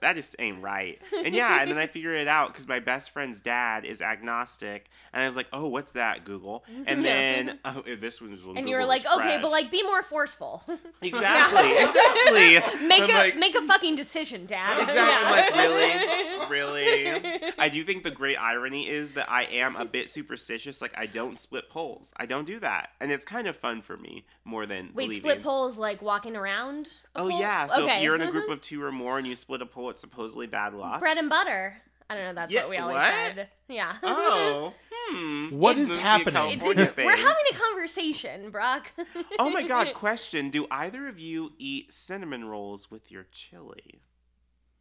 [0.00, 3.10] that just ain't right and yeah and then i figured it out because my best
[3.10, 7.82] friend's dad is agnostic and i was like oh what's that google and then oh,
[7.86, 9.42] eh, this one was when and Google you were like, okay, fresh.
[9.42, 10.62] but like, be more forceful.
[11.02, 14.80] exactly exactly make I'm a like, make a fucking decision, Dad.
[14.82, 14.98] Exactly.
[15.00, 17.08] I'm like, really?
[17.10, 17.52] Really?
[17.58, 20.80] I do think the great irony is that I am a bit superstitious.
[20.80, 22.12] Like, I don't split poles.
[22.16, 22.90] I don't do that.
[23.00, 26.47] And it's kind of fun for me more than Wait, split poles like walking around.
[26.48, 26.84] A
[27.20, 27.40] Oh, pole?
[27.40, 27.66] yeah.
[27.66, 27.96] So okay.
[27.98, 30.00] if you're in a group of two or more and you split a pole, it's
[30.00, 31.00] supposedly bad luck.
[31.00, 31.76] bread and butter.
[32.10, 32.32] I don't know.
[32.34, 33.12] That's Yeah, what we always what?
[33.34, 33.48] said.
[33.68, 33.94] Yeah.
[34.02, 35.48] Oh, hmm.
[35.58, 36.50] What It is must a happening?
[36.60, 38.92] It's- we're having a conversation, Brock.
[39.38, 40.48] Oh my god, question.
[40.50, 44.00] Do either of you eat cinnamon rolls with your chili?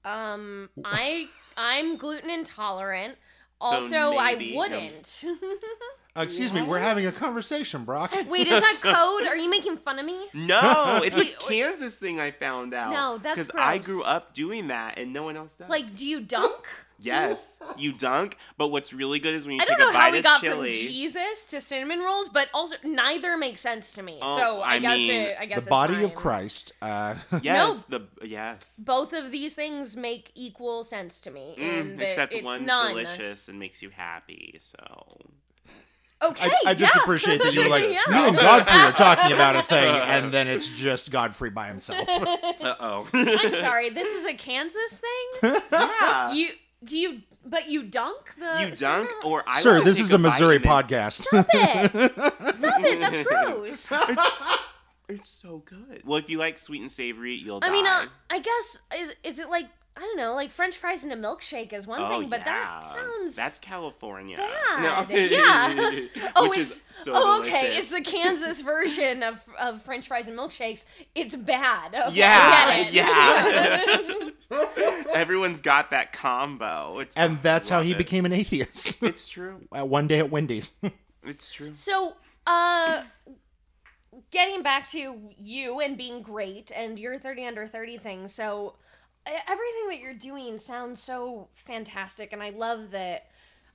[0.05, 1.27] Um, I
[1.57, 3.17] I'm gluten intolerant.
[3.59, 5.23] Also, I maybe- I'm wouldn't.
[6.17, 8.13] Uh, excuse me, we're having a conversation, Brock.
[8.27, 9.27] Wait, is that code?
[9.27, 10.17] Are you making fun of me?
[10.33, 11.59] No, it's a Wait, wait.
[11.59, 12.91] Kansas thing I found out.
[12.91, 13.85] No, that's Because I gross.
[13.87, 15.69] grew up doing that and no one else does.
[15.69, 16.67] Like, do you dunk?
[16.99, 18.37] Yes, you dunk.
[18.57, 20.17] But what's really good is when you I take don't a know how bite we
[20.17, 20.71] of got chili.
[20.71, 24.17] from Jesus to cinnamon rolls, but also neither makes sense to me.
[24.19, 26.19] Oh, so I, I guess mean, it, I guess the it's body of fine.
[26.19, 26.73] Christ.
[26.81, 28.81] Uh, Yes, the yes.
[28.83, 32.65] Both of these things make equal sense to me, and Mm, that except it's one's
[32.65, 32.87] none.
[32.95, 34.57] delicious and makes you happy.
[34.59, 34.79] So
[36.19, 37.01] Okay, I, I just yeah.
[37.03, 38.01] appreciate that you were like, Yeah.
[38.09, 42.07] me and Godfrey are talking about a thing, and then it's just Godfrey by himself.
[42.09, 43.07] uh oh.
[43.13, 43.89] I'm sorry.
[43.91, 45.61] This is a Kansas thing.
[45.71, 46.33] yeah.
[46.33, 46.49] You
[46.83, 48.45] do you, but you dunk the.
[48.61, 50.71] You dunk, cinnamon- or I Sir, wanna this take is a bite Missouri and then-
[50.71, 51.11] podcast.
[51.21, 52.55] Stop it!
[52.55, 52.99] Stop it!
[52.99, 53.93] That's gross.
[55.09, 56.01] It's so good.
[56.03, 57.67] Well, if you like sweet and savory, you'll die.
[57.69, 61.03] I mean, uh, I guess is is it like I don't know, like French fries
[61.03, 62.45] and a milkshake is one oh, thing, but yeah.
[62.45, 64.37] that sounds that's California.
[64.37, 64.83] bad.
[65.09, 65.15] No.
[65.27, 65.73] Yeah.
[66.35, 67.61] oh, Which it's is so oh okay.
[67.69, 67.77] delicious.
[67.79, 70.85] It's the Kansas version of of French fries and milkshakes.
[71.15, 71.95] It's bad.
[71.95, 72.93] Okay, Yeah, it.
[72.93, 74.29] yeah.
[75.13, 76.99] Everyone's got that combo.
[76.99, 77.97] It's, And that's how he it.
[77.97, 79.01] became an atheist.
[79.03, 79.61] It's true.
[79.71, 80.71] Uh, One day at Wendy's.
[81.23, 81.73] It's true.
[81.73, 82.13] So,
[82.45, 83.03] uh,
[84.31, 88.27] getting back to you and being great and your 30 under 30 thing.
[88.27, 88.75] So,
[89.47, 92.33] everything that you're doing sounds so fantastic.
[92.33, 93.27] And I love that.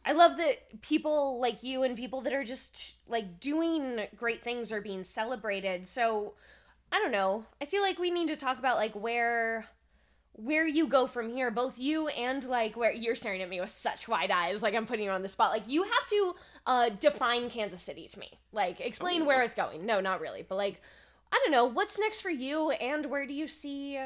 [0.05, 4.73] I love that people like you and people that are just like doing great things
[4.73, 5.87] are being celebrated.
[5.87, 6.35] So,
[6.91, 7.47] I don't know.
[7.61, 9.67] I feel like we need to talk about like where
[10.35, 13.69] where you go from here both you and like where you're staring at me with
[13.69, 16.35] such wide eyes like i'm putting you on the spot like you have to
[16.67, 20.57] uh define kansas city to me like explain where it's going no not really but
[20.57, 20.81] like
[21.31, 24.01] i don't know what's next for you and where do you see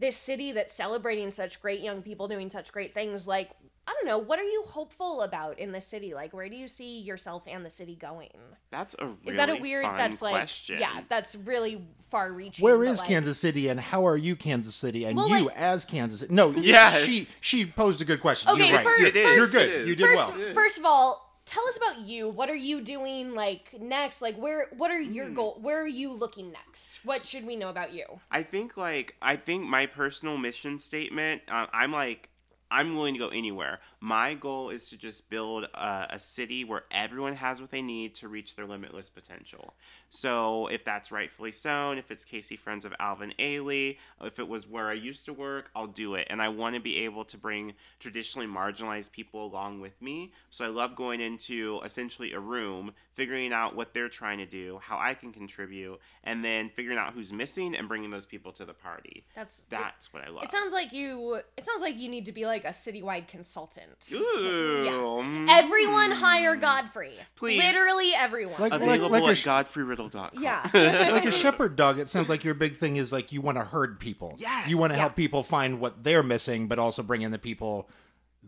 [0.00, 3.50] this city that's celebrating such great young people doing such great things like
[3.86, 6.68] i don't know what are you hopeful about in this city like where do you
[6.68, 8.28] see yourself and the city going
[8.70, 10.78] That's a really is that a weird that's like question.
[10.78, 14.74] yeah that's really far reaching where is like- Kansas City, and how are you, Kansas
[14.74, 16.34] City, and Well, you like- as Kansas City?
[16.34, 17.02] No, Yes.
[17.04, 18.50] she she posed a good question.
[18.52, 18.86] Okay, You're right.
[18.86, 19.36] first- You're, It is.
[19.36, 19.88] you're good.
[19.88, 20.54] You did first, well.
[20.54, 22.28] first of all, tell us about you.
[22.28, 24.20] What are you doing like next?
[24.22, 27.00] Like where what are your goal where are you looking next?
[27.04, 28.04] What should we know about you?
[28.30, 31.42] I think like I think my personal mission statement.
[31.48, 32.28] Uh, I'm like
[32.70, 33.80] I'm willing to go anywhere.
[34.00, 38.14] My goal is to just build a, a city where everyone has what they need
[38.16, 39.74] to reach their limitless potential.
[40.10, 44.68] So if that's Rightfully Sewn, if it's KC Friends of Alvin Ailey, if it was
[44.68, 46.26] where I used to work, I'll do it.
[46.30, 50.32] And I want to be able to bring traditionally marginalized people along with me.
[50.50, 54.78] So I love going into essentially a room, figuring out what they're trying to do,
[54.82, 58.64] how I can contribute, and then figuring out who's missing and bringing those people to
[58.64, 59.24] the party.
[59.34, 60.44] That's That's what I love.
[60.44, 64.10] It sounds like you it sounds like you need to be like a citywide consultant.
[64.12, 64.82] Ooh.
[64.84, 64.90] Yeah.
[64.92, 65.46] mm.
[65.48, 67.12] Everyone hire Godfrey.
[67.36, 67.58] Please.
[67.62, 68.60] Literally everyone.
[68.60, 70.30] Like- Available like a at sh- godfreyriddle.com.
[70.40, 70.68] yeah.
[71.12, 73.64] like a shepherd dog, it sounds like your big thing is like you want to
[73.64, 74.36] herd people.
[74.38, 74.68] Yes.
[74.68, 75.00] You want to Yeah.
[75.02, 77.88] help people find what they're missing, but also bring in the people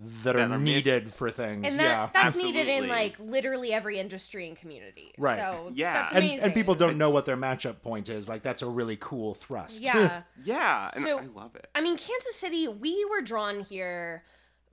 [0.01, 1.67] that, That are, are needed for things.
[1.69, 2.09] and that, yeah.
[2.13, 5.13] that's needed in like literally every industry and community.
[5.19, 5.39] Right.
[5.39, 5.93] So Yeah.
[5.93, 6.45] that's and, amazing.
[6.47, 8.29] and people don't know what their matchup point is.
[8.29, 9.83] Like that's a really cool thrust.
[9.83, 10.23] Yeah.
[10.43, 11.69] Yeah, and So- I love it.
[11.75, 14.25] I mean, Kansas City, we were drawn here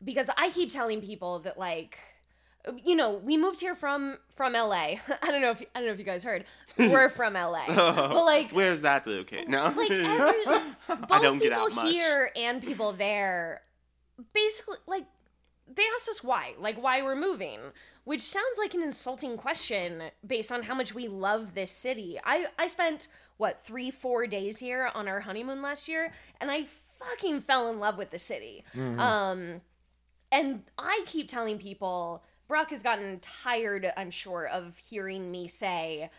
[0.04, 1.98] because I keep telling people that like
[2.84, 4.76] you know, we moved here from from LA.
[4.76, 6.44] I don't know if I don't know if you guys heard.
[6.78, 7.66] We're from LA.
[7.70, 9.48] Oh, but like Where's that located?
[9.50, 9.74] No.
[9.76, 10.04] like every,
[10.88, 11.92] both I don't get people out much.
[11.92, 13.62] here and people there
[14.34, 15.06] basically like
[15.74, 17.60] they asked us why like why we're moving
[18.06, 22.18] which sounds like an insulting question based on how much we love this city.
[22.24, 26.66] I i spent what three four days here on our honeymoon last year and i
[27.00, 28.64] fucking fell in love with the city.
[28.98, 29.62] Um
[30.32, 36.10] and i keep telling people brock has gotten tired i'm sure of hearing me say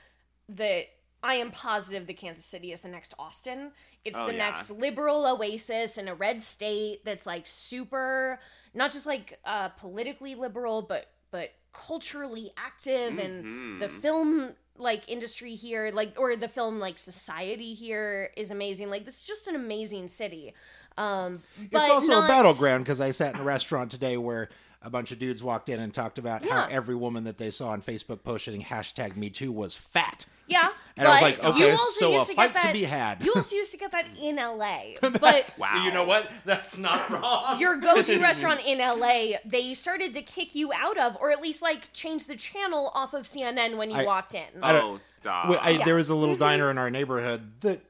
[0.48, 0.86] that
[1.22, 3.72] I am positive that Kansas City is the next Austin.
[4.04, 4.38] It's Oh, the yeah.
[4.46, 8.38] next liberal oasis in a red state that's like super,
[8.74, 14.00] not just like uh, politically liberal, but but culturally active, and the Mhm.
[14.00, 18.88] film like industry here, like or the film like society here is amazing.
[18.88, 20.54] Like this is just an amazing city.
[20.96, 24.48] Um, but it's also not- a battleground because I sat in a restaurant today where
[24.82, 27.68] a bunch of dudes walked in and talked about how every woman that they saw
[27.70, 30.26] on Facebook posting hashtag Me Too was fat.
[30.46, 32.72] Yeah, And I was but like, you okay, also so a to fight get to
[32.72, 33.22] be had.
[33.22, 35.84] You also used to get that in LA, but Wow.
[35.84, 36.32] You know what?
[36.46, 37.60] That's not wrong.
[37.60, 41.60] your go-to restaurant in LA, they started to kick you out of, or at least
[41.60, 44.44] like change the channel off of CNN when you I- walked in.
[44.62, 45.50] I don't- Oh, stop.
[45.50, 45.84] Well, I, Yeah.
[45.84, 46.44] There was a little mm-hmm.
[46.44, 47.80] diner in our neighborhood that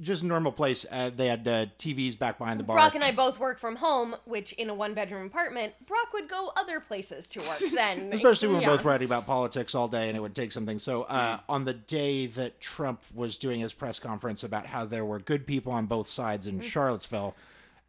[0.00, 0.84] just a normal place.
[0.90, 2.76] Uh, they had uh, TVs back behind the bar.
[2.76, 6.50] Brock and I both work from home, which in a one-bedroom apartment, Brock would go
[6.56, 8.12] other places to work then.
[8.12, 8.68] Especially when Yeah.
[8.68, 10.78] we're both writing about politics all day, and it would take something.
[10.78, 15.04] So, uh, on the day that Trump was doing his press conference about how there
[15.04, 17.36] were good people on both sides in Charlottesville,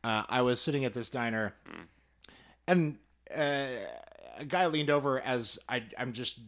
[0.04, 1.54] uh, I was sitting at this diner,
[2.68, 2.98] and
[3.36, 3.66] uh,
[4.40, 6.40] a guy leaned over as I, I'm just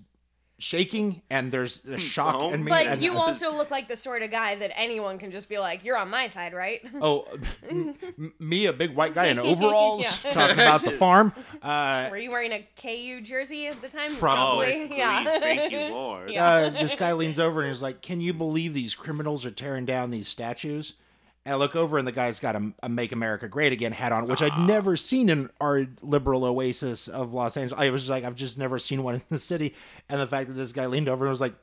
[0.60, 2.52] shaking, and there's a shock Oh.
[2.54, 2.70] in me.
[2.70, 5.58] But and, you also look like the sort of guy that anyone can just be
[5.58, 7.26] like, "You're on my side, right?" Oh,
[7.70, 7.96] m-
[8.40, 10.32] me, a big white guy in overalls, Yeah.
[10.34, 11.34] talking about the farm.
[11.62, 14.14] Uh, Were you wearing a KU jersey at the time?
[14.16, 14.84] Probably.
[14.84, 15.24] Oh, please, yeah.
[15.24, 16.30] thank you, Lord.
[16.32, 16.46] Yeah.
[16.46, 19.86] uh, this guy leans over and he's like, "Can you believe these criminals are tearing
[19.86, 20.94] down these statues?"
[21.46, 24.12] And I look over and the guy's got a, a "Make America Great Again" hat
[24.12, 27.80] on, which I'd never seen in our liberal oasis of Los Angeles.
[27.82, 29.74] I was just like, I've just never seen one in the city.
[30.10, 31.56] And the fact that this guy leaned over and was like,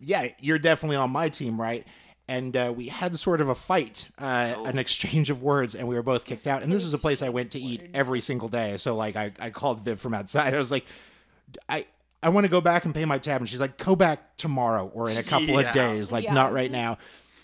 [0.00, 1.86] "Yeah, you're definitely on my team, right?"
[2.26, 5.94] And uh, we had sort of a fight, uh, an exchange of words, and we
[5.94, 6.62] were both kicked out.
[6.62, 8.78] And this is a place I went to eat every single day.
[8.78, 10.54] So like, I, I called Viv from outside.
[10.54, 10.86] I was like,
[11.68, 11.84] I
[12.22, 14.90] I want to go back and pay my tab, and she's like, go back tomorrow
[14.94, 15.68] or in a couple Yeah.
[15.68, 16.32] of days, like Yeah.
[16.34, 16.96] not right now.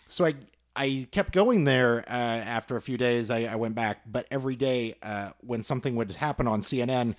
[0.08, 0.34] So I
[0.76, 2.00] I kept going there.
[2.08, 5.96] Uh, after a few days, I, I went back, but every day uh, when something
[5.96, 7.16] would happen on CNN,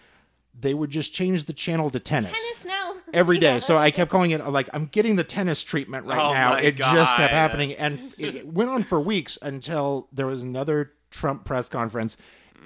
[0.59, 2.31] they would just change the channel to tennis.
[2.31, 2.93] Tennis now.
[3.13, 6.33] Every day, so I kept calling it like I'm getting the tennis treatment right Oh
[6.33, 6.51] now.
[6.51, 10.93] my It just kept happening, and it went on for weeks until there was another
[11.09, 12.15] Trump press conference,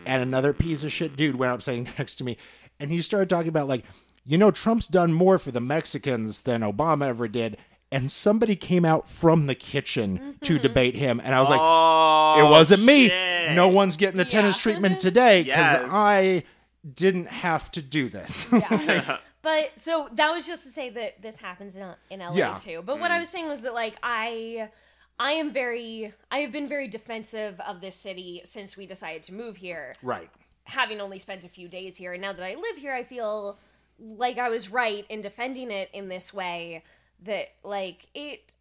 [0.06, 2.38] and another piece of shit dude went up sitting next to me,
[2.80, 3.86] and he started talking about like,
[4.24, 7.58] you know, Trump's done more for the Mexicans than Obama ever did,
[7.92, 10.62] and somebody came out from the kitchen to mm-hmm.
[10.62, 13.08] debate him, and I was like, Oh, it wasn't me.
[13.54, 15.90] No one's getting the tennis treatment today because Yes.
[15.92, 16.44] I
[16.94, 18.48] didn't have to do this.
[18.52, 19.18] Yeah.
[19.42, 22.58] but so that was just to say that this happens in, in LA Yeah.
[22.58, 22.82] too.
[22.86, 23.22] But what I mm-hmm.
[23.22, 24.70] was saying was that like I
[25.20, 29.34] I am very I have been very defensive of this city since we decided to
[29.34, 29.96] move here.
[30.02, 30.30] right.
[30.66, 33.58] Having only spent a few days here and now that I live here I feel
[34.00, 36.84] like I was right in defending it in this way
[37.24, 38.52] that like it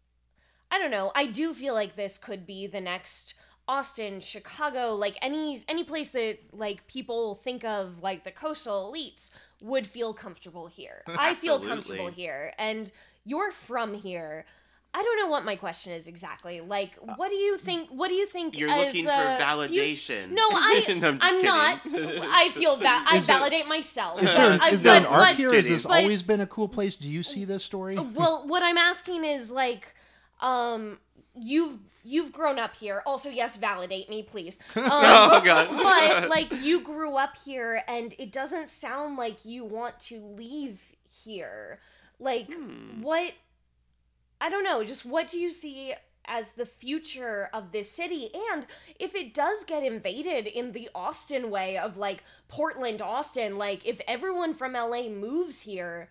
[0.71, 1.11] I don't know.
[1.15, 3.35] I do feel like this could be the next
[3.67, 9.31] Austin, Chicago, like any any place that like people think of like the coastal elites
[9.63, 11.03] would feel comfortable here.
[11.17, 12.91] I feel comfortable here and
[13.23, 14.45] you're from here.
[14.97, 16.61] I don't know what my question is exactly.
[16.61, 17.89] Like, what do you think?
[17.89, 18.57] What do you think?
[18.57, 20.29] You're as looking the for fut- validation.
[20.31, 21.79] no, I, I'm I'm not.
[21.85, 24.23] I feel that I Is there- validate myself.
[24.23, 25.53] Is there, I- is there an arc but- here?
[25.53, 26.95] Has this but- always been a cool place?
[26.95, 27.97] Do you see this story?
[27.99, 29.93] well what i'm asking is like
[30.41, 30.97] um
[31.35, 35.67] you've you've grown up here also yes validate me please um, oh god.
[35.71, 40.81] but like you grew up here and it doesn't sound like you want to leave
[41.25, 41.79] here
[42.19, 43.01] like Hmm.
[43.01, 43.33] what
[44.45, 45.93] i don't know just what do you see
[46.27, 48.29] as the future of this city?
[48.51, 48.65] And
[48.99, 54.01] if it does get invaded in the austin way of like portland austin like if
[54.07, 56.09] everyone from la moves here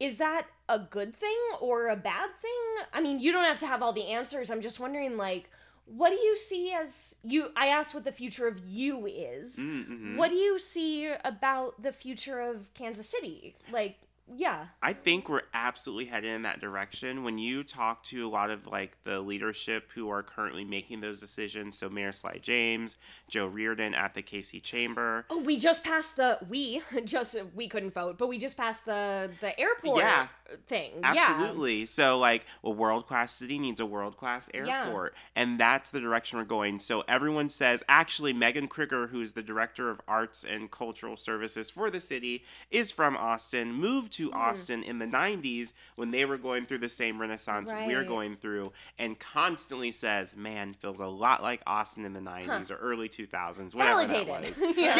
[0.00, 2.84] is that a good thing or a bad thing?
[2.92, 4.50] I mean you don't have to have all the answers.
[4.50, 5.50] I'm just wondering like
[5.86, 9.58] what do you see as you i asked what the future of you is.
[9.58, 10.16] Mm-hmm.
[10.16, 13.54] what do you see about the future of kansas city?
[13.70, 13.98] Like
[14.32, 17.24] yeah I think we're absolutely headed in that direction.
[17.24, 21.20] When you talk to a lot of like the leadership who are currently making those
[21.20, 22.96] decisions, so Mayor Sly James,
[23.28, 25.26] Joe Reardon at the KC Chamber.
[25.30, 29.30] oh we just passed the we just we couldn't vote but we just passed the
[29.40, 30.28] the airport Yeah.
[30.68, 31.86] Thing Absolutely.
[31.86, 34.84] So like a world class city needs a world class Yeah.
[34.86, 35.14] airport.
[35.34, 36.78] And that's the direction we're going.
[36.80, 41.90] So everyone says actually Megan Crigger, who's the director of arts and cultural services for
[41.90, 44.36] the city, is from Austin, moved to Hmm.
[44.38, 48.72] Austin in the nineties when they were going through the same renaissance we're going through,
[48.98, 53.26] and constantly says, Man, feels a lot like Austin in the nineties or early two
[53.26, 54.76] thousands, whatever that validated was.
[54.76, 54.94] Yeah.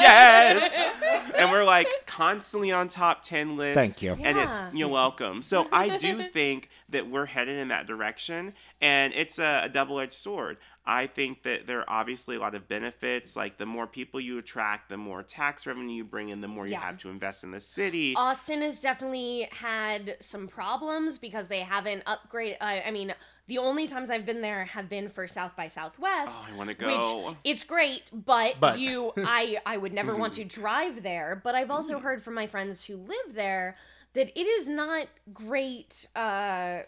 [0.00, 1.34] yes, yes.
[1.38, 3.74] And we're like constantly on top ten lists.
[3.76, 4.12] Thank you.
[4.12, 4.43] And Yeah.
[4.44, 5.42] It's you're welcome.
[5.42, 10.12] So I do think that we're headed in that direction, and it's a, a double-edged
[10.12, 10.58] sword.
[10.86, 13.36] I think that there are obviously a lot of benefits.
[13.36, 16.66] Like the more people you attract, the more tax revenue you bring in, the more
[16.66, 16.80] you Yeah.
[16.82, 18.14] have to invest in the city.
[18.16, 22.56] Austin has definitely had some problems because they haven't upgraded.
[22.60, 23.14] Uh, I mean,
[23.46, 26.44] the only times I've been there have been for South by Southwest.
[26.46, 27.34] Oh, I wanna Which go.
[27.44, 31.40] it's great, but, But- you, I, I would never want to drive there.
[31.42, 33.76] But I've also heard from my friends who live there
[34.14, 36.08] that it is not great.
[36.16, 36.80] Uh,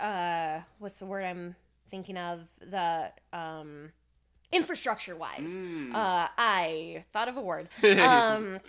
[0.00, 1.54] uh, what's the word I'm
[1.90, 2.40] thinking of?
[2.60, 3.92] The um,
[4.52, 5.56] infrastructure wise.
[5.58, 5.94] Mm.
[5.94, 7.68] Uh, I thought of a word.
[7.82, 8.60] Um,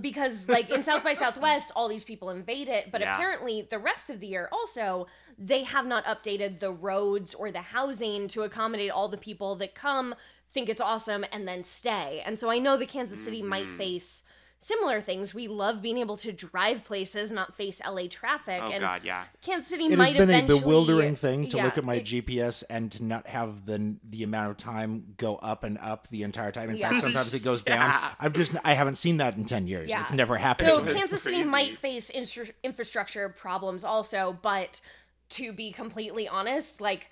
[0.00, 3.12] because like in South by Southwest, all these people invade it, but Yeah.
[3.14, 7.60] apparently the rest of the year also they have not updated the roads or the
[7.60, 10.14] housing to accommodate all the people that come,
[10.52, 12.22] think it's awesome, and then stay.
[12.24, 13.76] And so I know that Kansas City might Mm-hmm.
[13.78, 14.22] face
[14.62, 15.34] similar things.
[15.34, 18.60] We love being able to drive places, not face LA traffic.
[18.62, 19.24] oh and God, yeah.
[19.40, 22.04] Kansas City It might has been a bewildering thing to yeah, look at my it-
[22.04, 26.22] GPS and to not have the the amount of time go up and up the
[26.22, 26.68] entire time.
[26.70, 26.90] In Yeah.
[26.90, 27.78] fact, sometimes it goes down.
[27.80, 28.10] Yeah.
[28.20, 29.88] I've just I haven't seen that in ten years.
[29.88, 30.02] Yeah.
[30.02, 30.94] It's never happened So to me.
[30.94, 31.50] Kansas City crazy.
[31.50, 34.80] might face infra- infrastructure problems also, but
[35.30, 37.10] to be completely honest, like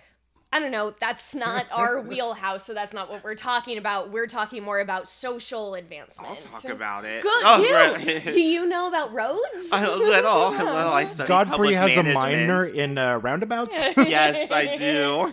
[0.50, 4.10] I don't know, that's not our wheelhouse, so that's not what we're talking about.
[4.10, 6.30] We're talking more about social advancement.
[6.30, 7.22] I'll talk about it.
[7.22, 7.74] Good, Oh, do.
[7.74, 8.24] right.
[8.32, 9.68] do you know about roads?
[9.70, 10.68] a little, a little.
[10.92, 13.78] I studied Godfrey public has a minor in uh, roundabouts.
[13.98, 15.30] yes, I do.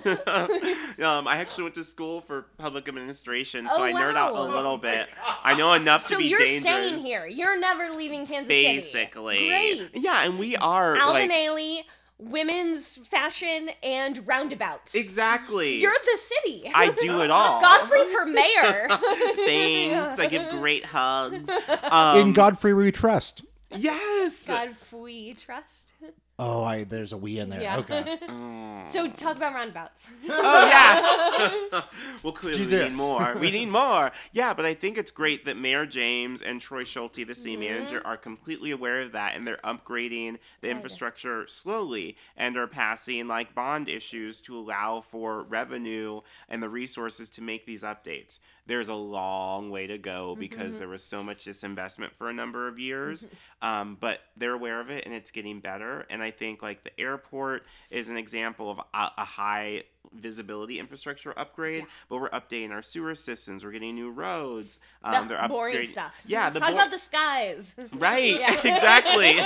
[1.03, 4.41] um, I actually went to school for public administration, so Oh, I nerd out a
[4.41, 5.07] little bit.
[5.43, 6.49] I know enough so to be dangerous.
[6.49, 7.25] So you're staying here.
[7.25, 8.63] You're never leaving Kansas City.
[8.75, 9.89] Basically, Great.
[9.93, 11.83] yeah, and we are Alvin like Ailey,
[12.17, 14.95] women's fashion and roundabouts.
[14.95, 15.77] exactly.
[15.81, 16.71] You're the city.
[16.73, 17.61] I do it all.
[17.61, 18.87] Godfrey for mayor.
[19.45, 20.19] Thanks.
[20.19, 21.49] I give great hugs.
[21.83, 23.43] Um, in Godfrey we trust.
[23.75, 24.47] yes.
[24.47, 25.93] Godfrey trust.
[26.37, 27.61] Oh, I there's a we in there.
[27.61, 27.77] Yeah.
[27.77, 28.19] Okay.
[28.85, 30.07] So talk about roundabouts.
[30.29, 31.81] Oh yeah.
[32.23, 33.35] well, clearly Do we need more.
[33.39, 34.11] We need more.
[34.31, 37.61] Yeah, but I think it's great that Mayor James and Troy Schulte, the city mm-hmm.
[37.61, 43.27] manager, are completely aware of that, and they're upgrading the infrastructure slowly, and are passing
[43.27, 48.39] like bond issues to allow for revenue and the resources to make these updates.
[48.67, 52.67] There's a long way to go because there was so much disinvestment for a number
[52.67, 53.27] of years,
[53.61, 56.05] um, but they're aware of it, and it's getting better.
[56.09, 61.33] And I think like the airport is an example of a, a high visibility infrastructure
[61.37, 63.63] upgrade, but we're updating our sewer systems.
[63.63, 64.79] We're getting new roads.
[65.03, 66.23] Um, the boring stuff.
[66.25, 67.75] Yeah, the talk bo- about the skies.
[67.93, 69.37] Right, exactly.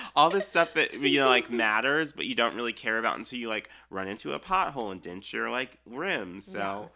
[0.16, 3.38] All this stuff that you know like matters, but you don't really care about until
[3.38, 6.46] you like run into a pothole and dent your like rims.
[6.46, 6.86] So yeah,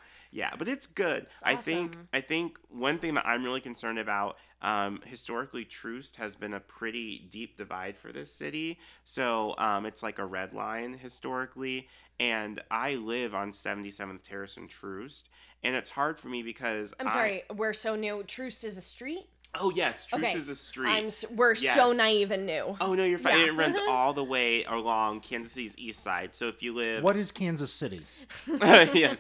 [0.58, 1.26] but it's good.
[1.42, 1.96] I think.
[2.12, 4.36] I think one thing that I'm really concerned about.
[4.62, 8.78] Um, historically, Troost has been a pretty deep divide for this city.
[9.04, 11.88] So um, it's like a red line historically.
[12.18, 15.30] And I live on 77th Terrace and Troost.
[15.62, 18.22] And it's hard for me because I'm I- sorry, we're so new.
[18.24, 19.26] Troost is a street.
[19.54, 20.06] Oh, yes.
[20.06, 20.32] Troost Okay.
[20.38, 20.88] is a street.
[20.88, 21.10] I'm.
[21.34, 22.76] We're so naive and new.
[22.80, 23.36] Oh no, you're fine.
[23.38, 23.46] Yeah.
[23.46, 26.36] It runs all the way along Kansas City's east side.
[26.36, 28.02] So if you live, What is Kansas City?
[28.46, 29.18] yes,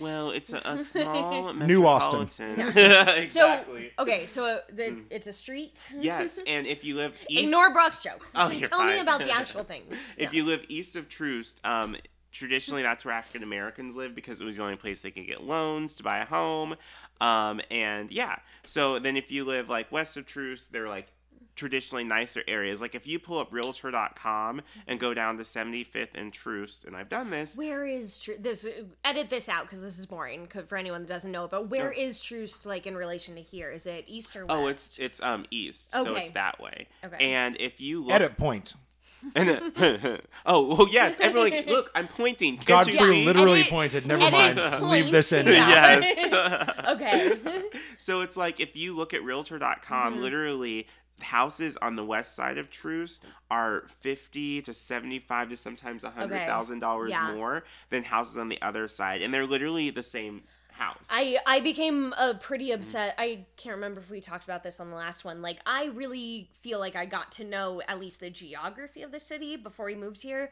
[0.00, 2.26] well, it's a, a small New Austin.
[2.56, 3.28] metropolitan.
[3.28, 3.64] So
[4.00, 5.88] okay, so uh, the, it's a street.
[6.00, 8.26] yes, and if you live east, Ignore Brock's joke.
[8.34, 9.96] Oh, you're Tell me about the actual things.
[10.16, 11.96] if you live east of Troost, um,
[12.38, 15.42] traditionally that's where African Americans live because it was the only place they could get
[15.42, 16.76] loans to buy a home.
[17.20, 21.08] Um, and yeah, so then if you live like west of Troost, they're like
[21.56, 22.80] traditionally nicer areas.
[22.80, 27.08] Like if you pull up realtor.com and go down to 75th and Troost, and I've
[27.08, 27.56] done this.
[27.56, 28.64] Where is Tru- this?
[29.04, 31.50] Edit this out because this is boring 'cause- for anyone that doesn't know it.
[31.50, 33.70] But where is Troost like in relation to here?
[33.70, 34.56] Is it east or west?
[34.56, 36.04] Oh, it's it's um east, okay.
[36.04, 36.86] so it's that way.
[37.04, 37.32] Okay.
[37.32, 38.74] And if you look, Edit point.
[39.34, 42.54] and, uh, oh well, yes, everyone, like, look, I'm pointing.
[42.56, 43.24] Can't Godfrey you see?
[43.26, 44.06] literally Edit- pointed.
[44.06, 44.60] Never mind.
[44.88, 45.46] Leave this in.
[45.46, 45.98] Yeah.
[46.00, 46.74] yes.
[46.88, 47.62] okay.
[47.96, 50.22] so it's like if you look at Realtor.com, Mm-hmm.
[50.22, 50.86] literally
[51.20, 56.46] houses on the west side of Troost are fifty to seventy-five to sometimes a hundred
[56.46, 57.34] thousand dollars Yeah.
[57.34, 60.42] more than houses on the other side, and they're literally the same
[60.78, 61.06] house.
[61.10, 63.14] I I became a pretty upset.
[63.18, 65.42] I can't remember if we talked about this on the last one.
[65.42, 69.20] Like I really feel like I got to know at least the geography of the
[69.20, 70.50] city before we moved here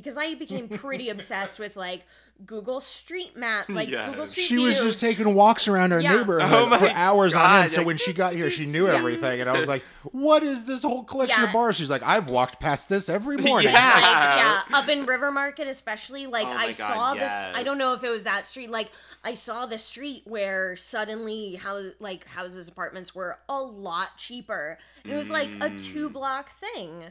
[0.00, 2.04] because I became pretty obsessed with like
[2.46, 4.10] Google Street Map, like Yes.
[4.10, 6.16] Google Street She was just taking walks around our Yeah.
[6.16, 7.70] neighborhood Oh for hours on end.
[7.72, 9.82] So when she got here, she knew everything, and I was like,
[10.12, 11.48] "What is this whole collection Yeah.
[11.48, 13.90] of bars?" She's like, "I've walked past this every morning." Yeah.
[13.94, 17.78] like yeah up in river market especially like Oh i God, saw this i don't
[17.78, 18.90] know if it was that street like
[19.24, 25.12] i saw the street where suddenly how like houses apartments were a lot cheaper and
[25.12, 25.84] it was like a Mm.
[25.92, 27.04] two block thing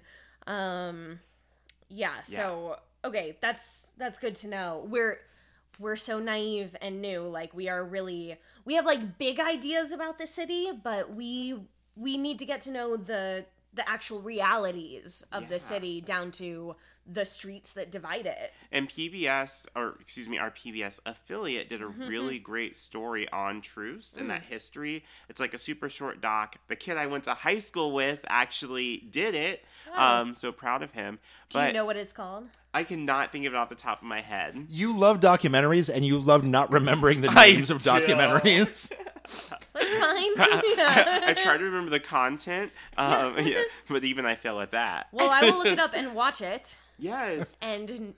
[0.46, 1.20] Um,
[1.90, 2.22] yeah.
[2.22, 4.86] So okay, that's that's good to know.
[4.90, 5.20] We're
[5.80, 7.22] we're so naive and new.
[7.22, 11.60] Like we are really we have like big ideas about the city, but we
[11.96, 15.50] we need to get to know the the actual realities of Yeah.
[15.50, 16.76] the city down to
[17.06, 18.52] the streets that divide it.
[18.72, 22.44] And PBS, or excuse me, our PBS affiliate did a mm-hmm, really mm-hmm.
[22.44, 24.48] great story on Troost and that mm.
[24.48, 25.06] history.
[25.30, 26.58] It's like a super short doc.
[26.68, 29.64] The kid I went to high school with actually did it.
[29.96, 31.20] Um, so proud of him.
[31.50, 32.48] Do But you know what it's called?
[32.74, 34.68] I cannot think of it off the top of my head.
[34.70, 37.90] You love documentaries and you love not remembering the I names of do.
[37.90, 38.92] documentaries.
[39.24, 39.58] That's fine.
[40.40, 45.08] I, I try to remember the content, um, yeah, but even I fail at that.
[45.12, 47.58] well, I will look it up and watch it, Yes.
[47.62, 48.14] and n-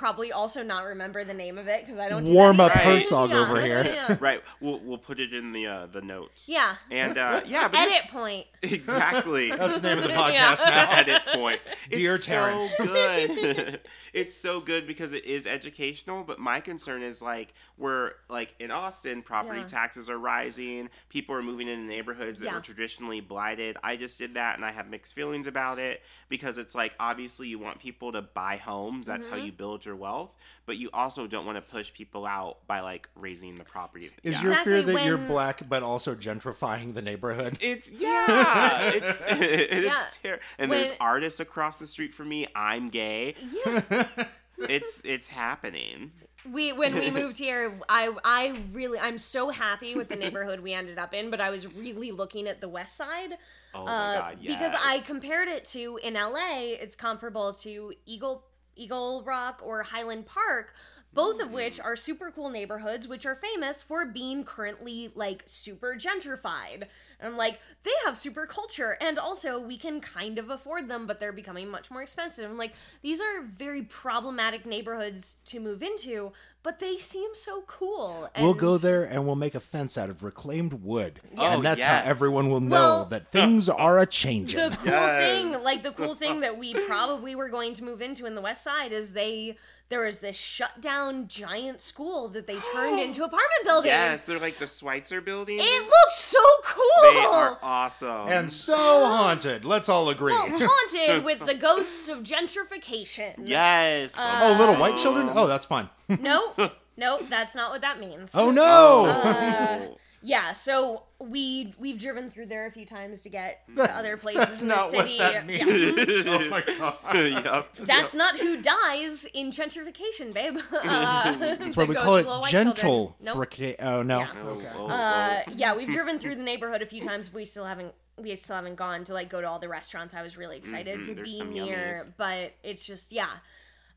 [0.00, 2.84] probably also not remember the name of it because I don't do Warm up either.
[2.90, 2.94] Right.
[3.02, 3.36] Herzog Yeah.
[3.36, 3.82] over here.
[3.84, 4.16] Yeah.
[4.20, 4.40] Right.
[4.60, 6.48] We'll, we'll put it in the uh, the notes.
[6.48, 6.76] Yeah.
[6.90, 8.46] And uh, yeah, but it's- Edit point.
[8.62, 9.50] exactly.
[9.50, 10.54] That's the name of the Yeah.
[10.54, 10.90] podcast now.
[10.92, 11.60] edit point.
[11.90, 12.74] Dear it's Terrence.
[12.76, 13.80] so good.
[14.14, 16.24] it's so good because it is educational.
[16.24, 19.66] But my concern is like we're like in Austin, property Yeah.
[19.66, 20.88] taxes are rising.
[21.10, 22.54] People are moving into neighborhoods that Yeah.
[22.54, 23.76] were traditionally blighted.
[23.84, 27.48] I just did that, and I have mixed feelings about it because it's like obviously
[27.48, 29.06] you want people to buy homes.
[29.06, 29.38] That's Mm-hmm.
[29.38, 30.34] how you build your wealth.
[30.66, 34.10] But you also don't want to push people out by like raising the property.
[34.22, 34.42] Is Yeah.
[34.42, 37.58] your fear Exactly that you're black but also gentrifying the neighborhood?
[37.60, 40.30] It's yeah, it's it's Yeah.
[40.36, 42.46] ter- and there's artists across the street from me.
[42.54, 43.34] I'm gay.
[43.66, 44.06] Yeah.
[44.68, 46.12] It's it's happening.
[46.44, 50.74] we when we moved here, I I really I'm so happy with the neighborhood we
[50.74, 53.38] ended up in, but I was really looking at the west side.
[53.74, 54.58] Oh my uh, god, yes.
[54.58, 58.44] Because I compared it to in LA, it's comparable to Eagle
[58.76, 60.74] Eagle Rock or Highland Park,
[61.12, 61.84] both of which mm.
[61.84, 66.84] are super cool neighborhoods, which are famous for being currently like super gentrified.
[67.18, 71.06] And I'm like, they have super culture, and also we can kind of afford them,
[71.06, 72.50] but they're becoming much more expensive.
[72.50, 76.32] I'm like, these are very problematic neighborhoods to move into,
[76.62, 78.28] but they seem so cool.
[78.38, 81.20] We'll go there and we'll make a fence out of reclaimed wood.
[81.38, 82.04] Oh, and that's yes.
[82.04, 84.60] how everyone will know Well, that things are a changing.
[84.70, 85.22] the cool Yes.
[85.24, 88.42] thing like the cool thing that we probably were going to move into in the
[88.42, 89.56] west side is they
[89.90, 94.38] there was this shut down giant school that they turned into apartment buildings yes, they're
[94.38, 95.60] like the Switzer buildings.
[95.62, 98.28] it looks so cool they are awesome.
[98.28, 99.64] And so haunted.
[99.64, 100.32] Let's all agree.
[100.32, 104.16] well, haunted with the ghosts of gentrification yes.
[104.16, 105.28] Uh, oh, little white children?
[105.34, 105.90] Oh, that's fine.
[106.20, 106.54] no
[106.96, 109.06] no that's not what that means oh, no.
[109.06, 109.96] Uh, oh.
[110.22, 114.60] Yeah so we we've driven through there a few times to get to other places
[114.60, 116.26] That's in the not what city that means.
[116.26, 116.38] Yeah.
[116.38, 117.44] oh, my God.
[117.44, 117.74] yep.
[117.86, 120.58] That's not who dies in gentrification, babe.
[120.72, 123.16] Uh, That's why we call it gentle.
[123.20, 123.36] Nope.
[123.36, 124.20] frica- oh, no.
[124.20, 124.28] Yeah.
[124.44, 124.68] Oh, Okay.
[124.76, 127.28] oh, Uh, yeah, we've driven through the neighborhood a few times.
[127.28, 127.94] But we still haven't.
[128.18, 130.14] We still haven't gone to like go to all the restaurants.
[130.14, 132.12] I was really excited Mhm, to there's be some near, yummies.
[132.16, 133.28] but it's just yeah.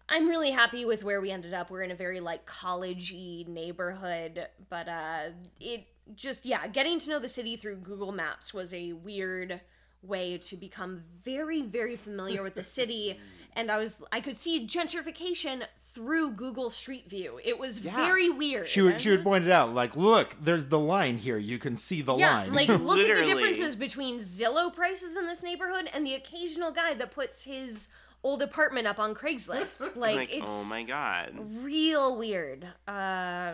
[0.10, 1.72] I'm really happy with where we ended up.
[1.72, 5.20] We're in a very like collegey neighborhood, but uh,
[5.60, 5.86] it
[6.16, 9.62] just yeah, getting to know the city through Google Maps was a weird
[10.02, 13.18] way to become very very familiar with the city
[13.56, 17.96] and i was i could see gentrification through google street view it was Yeah.
[17.96, 21.38] very weird She would, she would point it out, like, look, there's the line here.
[21.38, 22.54] You can see the yeah, line.
[22.54, 26.94] like look at the differences between Zillow prices in this neighborhood and the occasional guy
[26.96, 27.88] that puts his
[28.24, 29.96] old apartment up on Craigslist.
[29.96, 31.32] Like, like, it's oh my god.
[31.62, 32.68] real weird.
[32.88, 33.54] Uh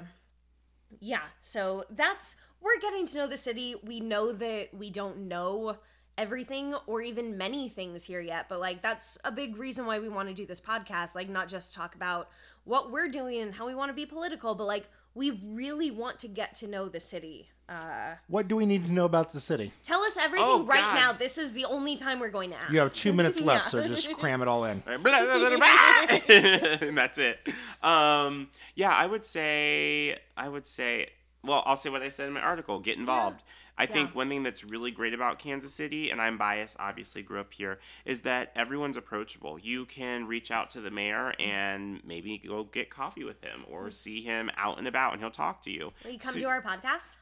[0.99, 3.75] yeah, so that's we're getting to know the city.
[3.83, 5.75] We know that we don't know
[6.17, 10.09] everything or even many things here yet, but like that's a big reason why we
[10.09, 12.29] want to do this podcast, like not just talk about
[12.65, 16.19] what we're doing and how we want to be political, but like we really want
[16.19, 17.49] to get to know the city.
[17.69, 19.71] Uh what do we need to know about the city?
[19.83, 20.95] Tell us everything Oh, right God.
[20.95, 21.13] now.
[21.13, 22.71] This is the only time we're going to ask.
[22.71, 24.81] You have two minutes left, so just cram it all in.
[24.87, 25.03] And
[26.97, 27.39] that's it.
[27.83, 31.09] Um, yeah, I would say, I would say,
[31.43, 32.79] well, I'll say what I said in my article.
[32.79, 33.43] Get involved.
[33.77, 37.39] I think one thing that's really great about Kansas City, and I'm biased, obviously grew
[37.39, 39.57] up here, is that everyone's approachable.
[39.57, 43.89] You can reach out to the mayor and maybe go get coffee with him or
[43.89, 45.93] see him out and about, and he'll talk to you.
[46.03, 47.17] Will you come So- to our podcast?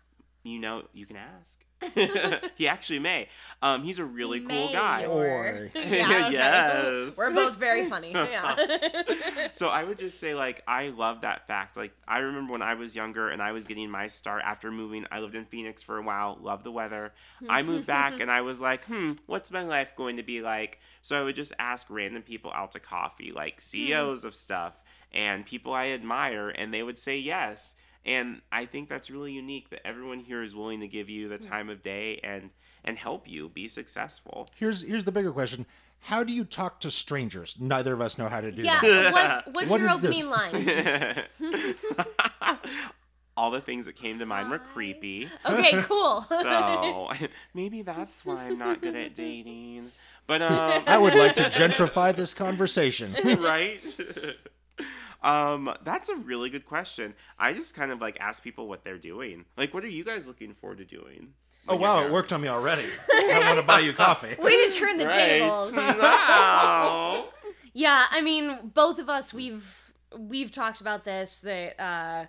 [0.48, 1.64] You know, you can ask.
[2.56, 3.28] he actually may.
[3.62, 5.06] Um, he's a really cool guy.
[5.06, 6.32] Or- yeah, okay.
[6.32, 7.16] Yes.
[7.16, 8.12] We're both very funny.
[8.14, 8.56] Yeah.
[9.52, 11.78] so I would just say like I love that fact.
[11.78, 15.06] Like I remember when I was younger and I was getting my start after moving.
[15.12, 17.14] I lived in Phoenix for a while, loved the weather.
[17.48, 20.80] I moved back and I was like, "Hmm, what's my life going to be like?"
[21.04, 24.74] So I would just ask random people out to coffee, like CEOs of stuff
[25.14, 27.76] and people I admire and they would say yes.
[28.08, 31.38] And I think that's really unique that everyone here is willing to give you the
[31.38, 32.50] time of day and
[32.86, 34.48] and help you be successful.
[34.56, 35.66] Here's here's the bigger question:
[36.00, 37.58] How do you talk to strangers?
[37.60, 38.80] Neither of us know how to do Yeah.
[38.82, 39.46] that.
[39.46, 40.24] What, what's What your is this?
[40.24, 41.24] opening line?
[43.36, 45.30] All the things that came to mind were creepy.
[45.46, 46.16] Okay, cool.
[46.16, 47.12] So
[47.54, 49.92] maybe that's why I'm not good at dating.
[50.26, 53.14] But um, I would like to gentrify this conversation.
[53.40, 53.80] right?
[55.22, 57.14] Um, that's a really good question.
[57.40, 59.46] I just kind of like ask people what they're doing.
[59.58, 61.34] Like, what are you guys looking forward to doing?
[61.70, 62.86] Oh wow, it worked on me already.
[63.12, 64.42] I want to buy you coffee.
[64.42, 65.74] Way to turn the tables.
[65.76, 67.26] Wow.
[67.74, 72.26] Yeah, I mean, both of us we've we've talked about this that uh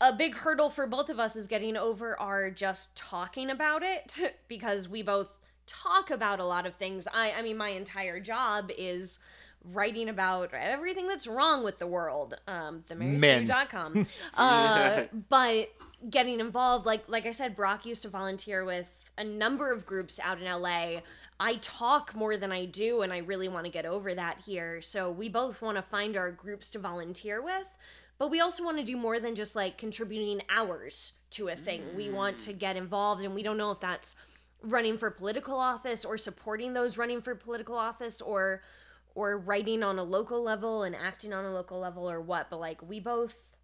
[0.00, 4.36] a big hurdle for both of us is getting over our just talking about it
[4.46, 7.08] because we both talk about a lot of things.
[7.12, 9.18] I I mean, my entire job is
[9.72, 12.34] writing about everything that's wrong with the world.
[12.46, 14.06] Um themarysue.com.
[14.36, 15.70] uh but
[16.10, 20.20] getting involved like like I said Brock used to volunteer with a number of groups
[20.22, 21.00] out in LA.
[21.40, 24.82] I talk more than I do and I really want to get over that here.
[24.82, 27.76] So we both want to find our groups to volunteer with,
[28.18, 31.82] but we also want to do more than just like contributing hours to a thing.
[31.96, 34.16] We want to get involved and we don't know if that's
[34.62, 38.62] running for political office or supporting those running for political office or
[39.16, 42.60] or writing on a local level and acting on a local level or what, but
[42.60, 43.56] like we both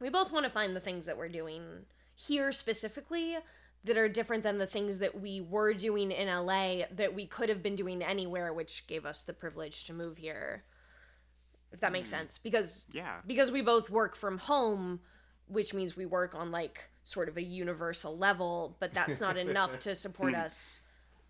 [0.00, 1.62] we both want to find the things that we're doing
[2.14, 3.36] here specifically
[3.84, 7.48] that are different than the things that we were doing in LA that we could
[7.48, 10.64] have been doing anywhere which gave us the privilege to move here
[11.72, 12.18] if that makes mm.
[12.18, 12.38] sense.
[12.38, 13.16] Because Yeah.
[13.26, 15.00] because we both work from home
[15.48, 19.80] which means we work on like sort of a universal level but that's not enough
[19.80, 20.40] to support hmm.
[20.40, 20.80] us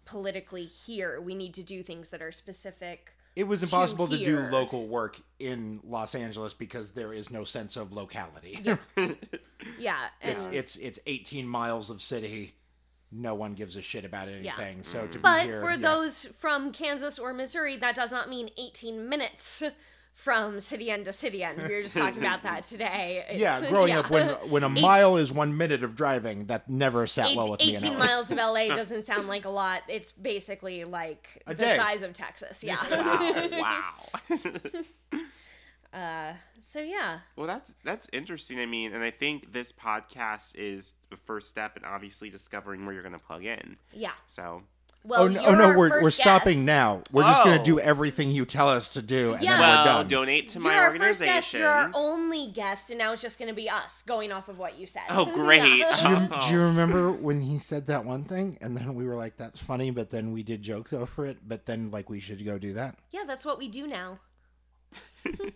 [0.05, 1.23] politically here.
[1.23, 5.21] We need to do things that are specific It was impossible to do local work
[5.39, 8.59] in Los Angeles because there is no sense of locality.
[9.79, 12.55] yeah and- It's it's it's 18 miles of city.
[13.13, 14.83] No one gives a shit about anything.
[14.83, 15.77] So to be But here, for yeah.
[15.77, 19.63] those from Kansas or Missouri, that does not mean 18 minutes
[20.17, 21.59] from city end to city end.
[21.63, 23.23] We were just talking about that today.
[23.29, 24.01] It's- yeah, growing yeah.
[24.01, 27.51] up when when a mile is one minute of driving, that never sat Eight- well
[27.51, 27.71] with me.
[27.77, 29.83] in 18 miles of LA doesn't sound like a lot.
[29.89, 31.77] It's basically like A the day.
[31.77, 32.65] size of Texas.
[32.65, 32.77] Yeah.
[33.61, 33.93] wow.
[35.13, 35.21] Wow.
[35.93, 37.21] Uh, so yeah.
[37.37, 38.59] Well, that's that's interesting.
[38.59, 42.93] I mean, and I think this podcast is the first step in obviously discovering where
[42.93, 43.77] you're going to plug in.
[43.93, 44.11] Yeah.
[44.27, 44.63] So,
[45.07, 46.67] Well, Oh no, you're oh, no our we're first we're stopping guest.
[46.67, 47.03] now.
[47.13, 47.65] We're just gonna Oh.
[47.65, 49.51] do everything you tell us to do, and Yeah.
[49.53, 50.09] then well, we're done.
[50.09, 51.33] donate to You're my our organization.
[51.35, 51.55] first guest.
[51.55, 54.59] You're our only guest, and now it's just going to be us going off of
[54.59, 55.03] what you said.
[55.11, 55.63] Oh, great.
[55.77, 55.95] Yeah.
[56.03, 59.15] Do you, do you remember when he said that one thing, and then we were
[59.17, 61.39] like, "That's funny," but then we did jokes over it.
[61.47, 62.97] But then, like, we should go do that.
[63.13, 64.19] Yeah, that's what we do now.
[65.25, 65.53] this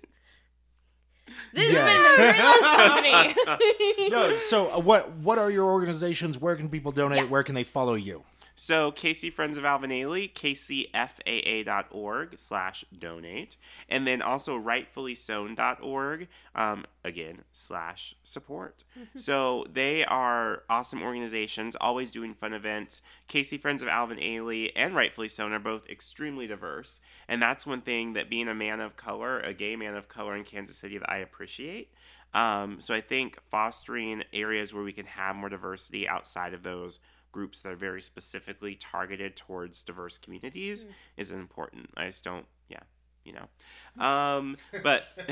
[1.72, 1.88] Yeah.
[1.88, 4.08] has been Missouri Loves Company.
[4.10, 5.10] No, so uh, what?
[5.12, 6.38] What are your organizations?
[6.38, 7.22] Where can people donate?
[7.24, 7.28] Yeah.
[7.28, 8.24] Where can they follow you?
[8.62, 13.56] So, KC Friends of Alvin Ailey, kcfaa.org slash donate.
[13.88, 18.84] And then also rightfullysewn.org, um, again, slash support.
[19.16, 23.00] so, they are awesome organizations, always doing fun events.
[23.30, 27.00] KC Friends of Alvin Ailey and Rightfully Sewn are both extremely diverse.
[27.28, 30.36] And that's one thing that being a man of color, a gay man of color
[30.36, 31.94] in Kansas City, that I appreciate.
[32.34, 37.00] Um, so I think fostering areas where we can have more diversity outside of those
[37.32, 41.90] groups that are very specifically targeted towards diverse communities is important.
[41.96, 42.80] I just don't, yeah,
[43.24, 44.04] you know.
[44.04, 45.04] Um, but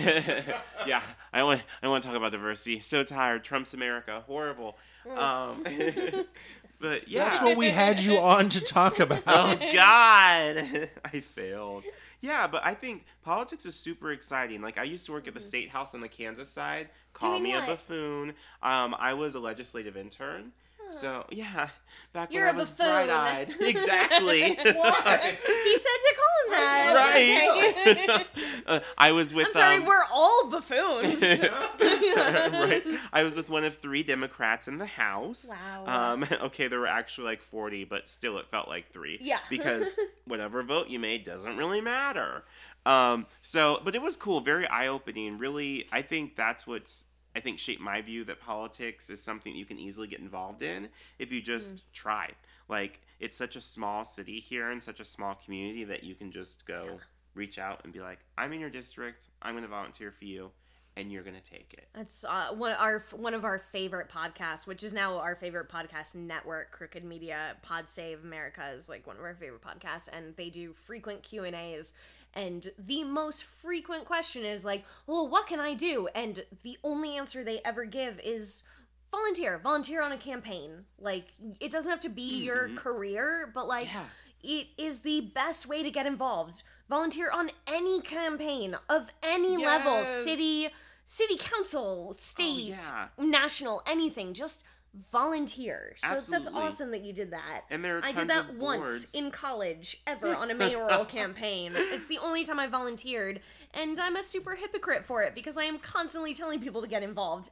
[0.87, 2.81] yeah, I want I want to talk about diversity.
[2.81, 3.45] So tired.
[3.45, 4.77] Trump's America, horrible.
[5.17, 5.65] Um,
[6.81, 9.23] but yeah, That's what we had you on to talk about.
[9.27, 11.85] Oh God, I failed.
[12.21, 14.61] Yeah, but I think politics is super exciting.
[14.61, 16.89] Like I used to work at the state house on the Kansas side.
[17.13, 18.31] Call Doing me a buffoon.
[18.63, 20.53] Um, I was a legislative intern.
[20.91, 21.69] So yeah,
[22.13, 23.07] back You're when a I was buffoon.
[23.07, 23.49] bright-eyed.
[23.61, 24.43] Exactly.
[24.43, 26.95] he said to call him that.
[26.97, 28.27] right.
[28.67, 29.47] Uh, I was with.
[29.47, 31.23] I'm sorry, um, we're all buffoons.
[31.23, 32.83] right.
[33.15, 35.51] I was with one of three Democrats in the House.
[35.51, 36.13] Wow.
[36.13, 39.19] Um, okay, there were actually like 40, but still it felt like three.
[39.23, 39.39] Yeah.
[39.49, 42.45] Because whatever vote you made doesn't really matter.
[42.85, 45.39] Um, so, but it was cool, very eye opening.
[45.39, 47.07] Really, I think that's what's.
[47.39, 50.89] I think shaped my view that politics is something you can easily get involved in
[51.21, 51.93] if you just Mm.
[51.93, 52.31] try.
[52.67, 56.33] Like it's such a small city here and such a small community that you can
[56.33, 56.99] just go
[57.35, 59.31] reach out and be like, "I'm in your district.
[59.41, 60.51] I'm going to volunteer for you."
[60.99, 61.87] And you're gonna take it.
[61.95, 66.17] That's uh, one our one of our favorite podcasts, which is now our favorite podcast
[66.17, 67.55] network, Crooked Media.
[67.63, 71.45] Pod Save America is like one of our favorite podcasts, and they do frequent Q
[71.45, 71.95] and A's.
[72.35, 77.17] And the most frequent question is like, "Well, what can I do?" And the only
[77.17, 78.65] answer they ever give is
[79.11, 81.29] volunteer volunteer on a campaign like
[81.61, 84.05] it doesn't have to be your career but like Yeah.
[84.43, 90.05] it is the best way to get involved volunteer on any campaign of any level
[90.05, 90.69] city
[91.09, 93.09] city council oh, state yeah.
[93.17, 94.63] national anything just
[95.11, 97.63] volunteer so that's awesome that you did that.
[97.71, 101.73] And there are i did that once in college ever on a mayoral campaign.
[101.75, 103.41] It's the only time i volunteered
[103.73, 107.03] and i'm a super hypocrite for it because i am constantly telling people to get
[107.03, 107.51] involved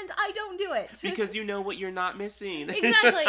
[0.00, 2.68] and i don't do it because you know what you're not missing.
[2.78, 3.24] Exactly.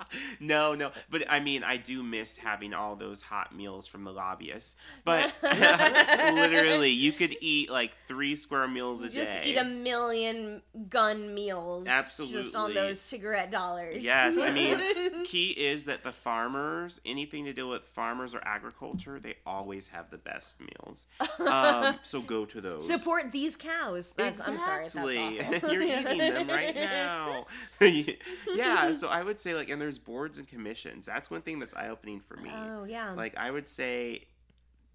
[0.40, 4.12] no, no, but I mean, I do miss having all those hot meals from the
[4.12, 4.76] lobbyists.
[5.04, 9.34] But literally, you could eat like three square meals a just day.
[9.34, 12.42] Just eat a million gun meals Absolutely.
[12.42, 17.52] just on those cigarette dollars Yes, I mean, key is that the farmers, anything to
[17.52, 21.06] do with farmers or agriculture, they always have the best meals.
[21.40, 22.86] Um, so go to those.
[22.86, 25.38] support these cows that's i'm sorry Exactly.
[25.38, 27.46] that's awful You're them right now.
[28.54, 31.06] yeah, so I would say like and there's boards and commissions.
[31.06, 32.50] That's one thing that's eye opening for me.
[32.54, 34.24] oh yeah Like I would say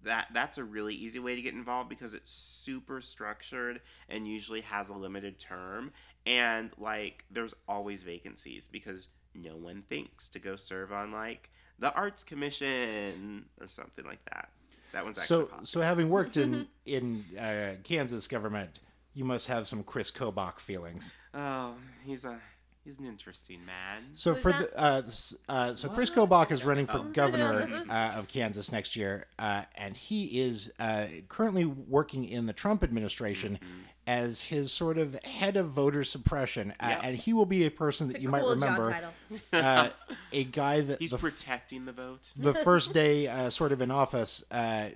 [0.02, 4.60] that that's a really easy way to get involved because it's super structured and usually
[4.60, 5.92] has a limited term
[6.26, 11.92] and like there's always vacancies because no one thinks to go serve on like the
[11.94, 14.50] arts commission or something like that.
[14.92, 15.66] That one's actually So, possible.
[15.66, 18.80] so having worked in in uh, Kansas government,
[19.14, 21.12] you must have some Chris Kobach feelings.
[21.32, 22.40] Oh, he's a
[22.84, 24.02] he's an interesting man.
[24.12, 24.72] So Who's for that?
[24.72, 25.02] the uh,
[25.48, 29.96] uh, so Chris Kobach is running for governor uh, of Kansas next year, uh, and
[29.96, 33.58] he is uh, currently working in the Trump administration
[34.06, 37.00] as his sort of head of voter suppression, uh, Yep.
[37.04, 39.10] and he will be a person that a you might cool job remember, title.
[39.54, 39.88] uh,
[40.32, 42.30] a guy that He's the, f- protecting the vote.
[42.36, 44.90] the first day uh, sort of in office, uh,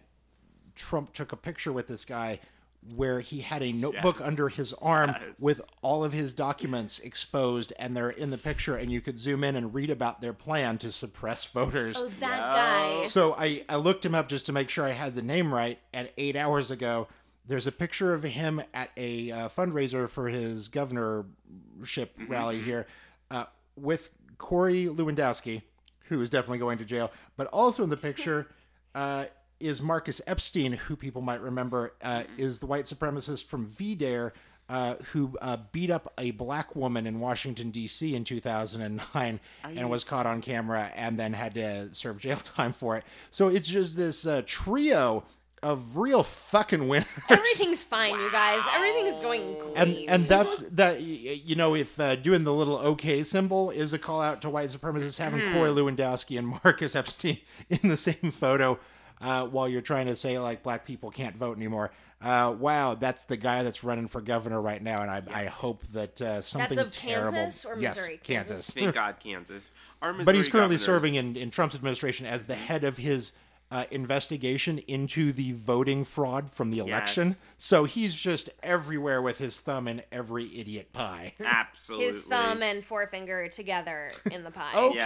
[0.75, 2.39] Trump took a picture with this guy
[2.95, 4.29] where he had a notebook Yes.
[4.29, 5.23] under his arm Yes.
[5.41, 9.45] with all of his documents exposed and they're in the picture and you could zoom
[9.45, 11.97] in and read about their plan to suppress voters.
[12.01, 13.01] oh that Yeah.
[13.01, 15.53] guy So I, I looked him up just to make sure I had the name
[15.53, 15.79] right.
[15.93, 17.09] And eight hours ago,
[17.47, 22.87] there's a picture of him at a uh, fundraiser for his governorship rally here
[23.31, 25.63] uh, with Corey Lewandowski,
[26.05, 27.11] who is definitely going to jail.
[27.37, 28.49] But also in the picture
[28.95, 29.25] uh,
[29.61, 34.33] is Marcus Epstein, who people might remember uh, is the white supremacist from VDARE.
[34.71, 38.15] Uh, who uh, beat up a black woman in Washington D.C.
[38.15, 42.95] in 2009 and was caught on camera and then had to serve jail time for
[42.99, 43.05] it.
[43.31, 45.25] So it's just this uh, trio
[45.63, 47.09] of real fucking winners.
[47.31, 51.01] everything's fine you guys everything is going great and and that's that.
[51.01, 54.69] You know, if uh, doing the little OK symbol is a call out to white
[54.69, 55.55] supremacists, having Hmm.
[55.55, 57.39] Corey Lewandowski and Marcus Epstein
[57.71, 58.79] in the same photo.
[59.21, 61.91] Uh, while you're trying to say like black people can't vote anymore,
[62.23, 65.85] uh, wow, that's the guy that's running for governor right now, and I, I hope
[65.93, 67.33] that uh, something of terrible.
[67.33, 68.21] Kansas or yes, Kansas.
[68.23, 68.71] Kansas.
[68.71, 69.73] Thank God, Kansas.
[70.03, 73.33] Our but he's currently governors- serving in, in Trump's administration as the head of his
[73.71, 77.29] uh, investigation into the voting fraud from the election.
[77.29, 77.43] Yes.
[77.59, 81.35] So he's just everywhere with his thumb in every idiot pie.
[81.45, 82.07] Absolutely.
[82.07, 84.97] his thumb and forefinger together in the pie Okay,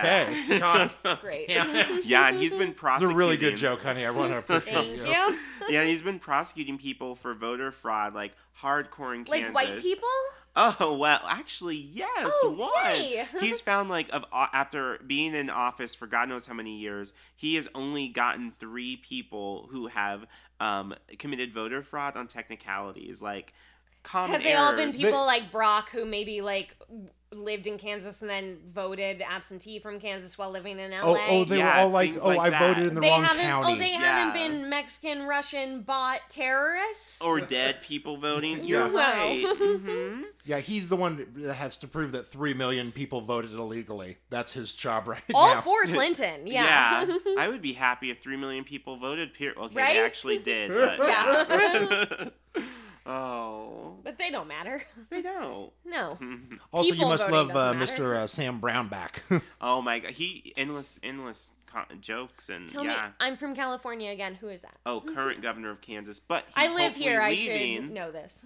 [0.49, 0.59] Yeah.
[0.59, 3.11] God, great Yeah, and he's been prosecuting.
[3.11, 4.07] it's a really good joke, honey.
[4.07, 5.07] I want to appreciate thank you.
[5.07, 5.39] you
[5.69, 9.53] Yeah, he's been prosecuting people for voter fraud, like hardcore in Kansas.
[9.53, 10.09] like white people
[10.55, 13.25] Oh well, actually, yes, Okay.
[13.27, 13.27] one.
[13.41, 17.15] He's found like of uh, after being in office for God knows how many years,
[17.35, 20.27] he has only gotten three people who have
[20.61, 23.55] um, committed voter fraud on technicalities, like
[24.03, 26.77] common Have they all been people like Brock who maybe like
[27.33, 30.99] lived in Kansas and then voted absentee from Kansas while living in LA?
[31.03, 32.61] Oh, oh, they Yeah, were all like, oh, like I that.
[32.69, 33.45] voted in the They wrong haven't.
[33.45, 33.73] county.
[33.73, 37.21] Oh, they haven't been Mexican, Russian bot terrorists.
[37.23, 38.61] or dead people voting.
[38.65, 38.87] Yeah.
[38.87, 39.45] You're right.
[39.59, 44.17] hmm yeah, he's the one that has to prove that three million people voted illegally.
[44.29, 45.39] That's his job right now.
[45.39, 45.61] all now.
[45.61, 46.47] for Clinton.
[46.47, 47.05] Yeah.
[47.07, 49.35] Yeah, I would be happy if three million people voted.
[49.35, 49.57] Period.
[49.59, 49.95] Okay, Right?
[49.95, 50.71] they actually did.
[50.73, 52.29] But Yeah.
[53.07, 54.83] Oh, but they don't matter.
[55.11, 55.71] they don't.
[55.85, 56.19] No.
[56.73, 57.75] also, you must love uh.
[57.75, 58.15] Mr.
[58.17, 59.21] Uh, Sam Brownback.
[59.61, 62.91] Oh my god, he endless, endless co- jokes and Tell yeah.
[62.91, 64.35] me, I'm from California again.
[64.35, 64.77] Who is that?
[64.87, 67.21] Oh, current governor of Kansas, but he's I live hopefully here.
[67.21, 67.83] I Leaving.
[67.83, 68.45] should know this.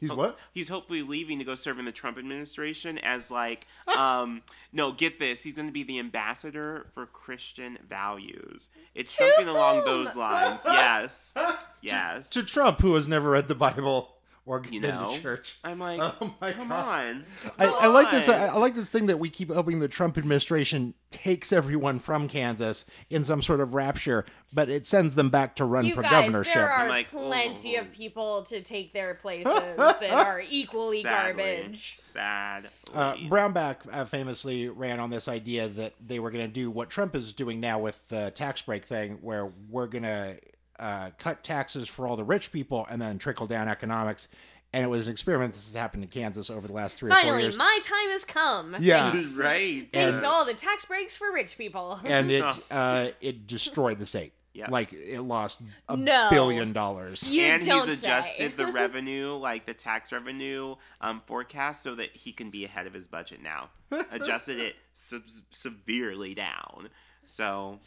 [0.00, 0.38] He's what?
[0.52, 3.66] He's hopefully leaving to go serve in the Trump administration as like,
[3.98, 4.42] um,
[4.72, 5.42] no, get this.
[5.42, 8.70] He's going to be the ambassador for Christian values.
[8.94, 10.64] It's something along those lines.
[10.64, 11.34] Yes,
[11.82, 12.30] yes.
[12.30, 15.58] To Trump, who has never read the Bible or You been know, to church.
[15.62, 17.06] I'm like, Oh my come God.
[17.06, 17.24] on.
[17.58, 18.28] I, Come I like this.
[18.28, 22.28] I, I like this thing that we keep hoping the Trump administration takes everyone from
[22.28, 26.02] Kansas in some sort of rapture, but it sends them back to run You for
[26.02, 26.54] guys, governorship.
[26.54, 27.82] there are like, plenty oh.
[27.82, 31.42] of people to take their places that are equally Sadly.
[31.42, 31.94] garbage.
[31.94, 32.66] Sad.
[32.94, 36.90] Uh, Brownback uh, famously ran on this idea that they were going to do what
[36.90, 40.38] Trump is doing now with the tax break thing, where we're going to
[40.80, 44.26] uh, cut taxes for all the rich people and then trickle down economics.
[44.72, 45.52] And it was an experiment.
[45.54, 47.58] This has happened in Kansas over the last three or four Finally, years.
[47.58, 48.76] my time has come.
[48.78, 49.10] Yeah.
[49.12, 49.88] Thanks, right.
[49.92, 52.00] thanks And- to all the tax breaks for rich people.
[52.04, 54.32] and it uh, it destroyed the state.
[54.52, 54.68] Yeah.
[54.70, 56.28] Like it lost a No.
[56.30, 57.28] billion dollars.
[57.30, 58.06] you and don't he's say.
[58.08, 62.86] adjusted the revenue, like the tax revenue um, forecast, so that he can be ahead
[62.88, 63.70] of his budget now.
[64.10, 66.88] adjusted it sub- severely down.
[67.24, 67.78] So,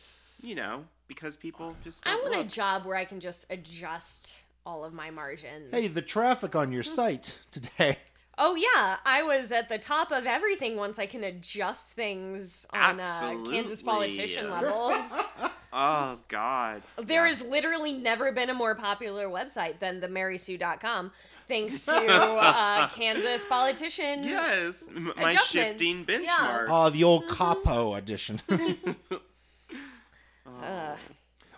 [0.43, 4.37] you know, because people just I don't want a job where I can just adjust
[4.65, 5.73] all of my margins.
[5.73, 7.97] Hey, the traffic on your site today.
[8.37, 12.99] Oh yeah, I was at the top of everything once I can adjust things on
[12.99, 15.21] uh, Kansas politician levels.
[15.71, 16.81] Oh God.
[16.97, 21.11] There has literally never been a more popular website than the marysue.com
[21.47, 24.23] thanks to uh, Kansas politician.
[24.23, 26.29] Yes, m- my Adjustments, shifting yeah.
[26.29, 26.65] benchmarks.
[26.69, 28.41] Oh, the old capo edition.
[30.63, 30.97] Ugh.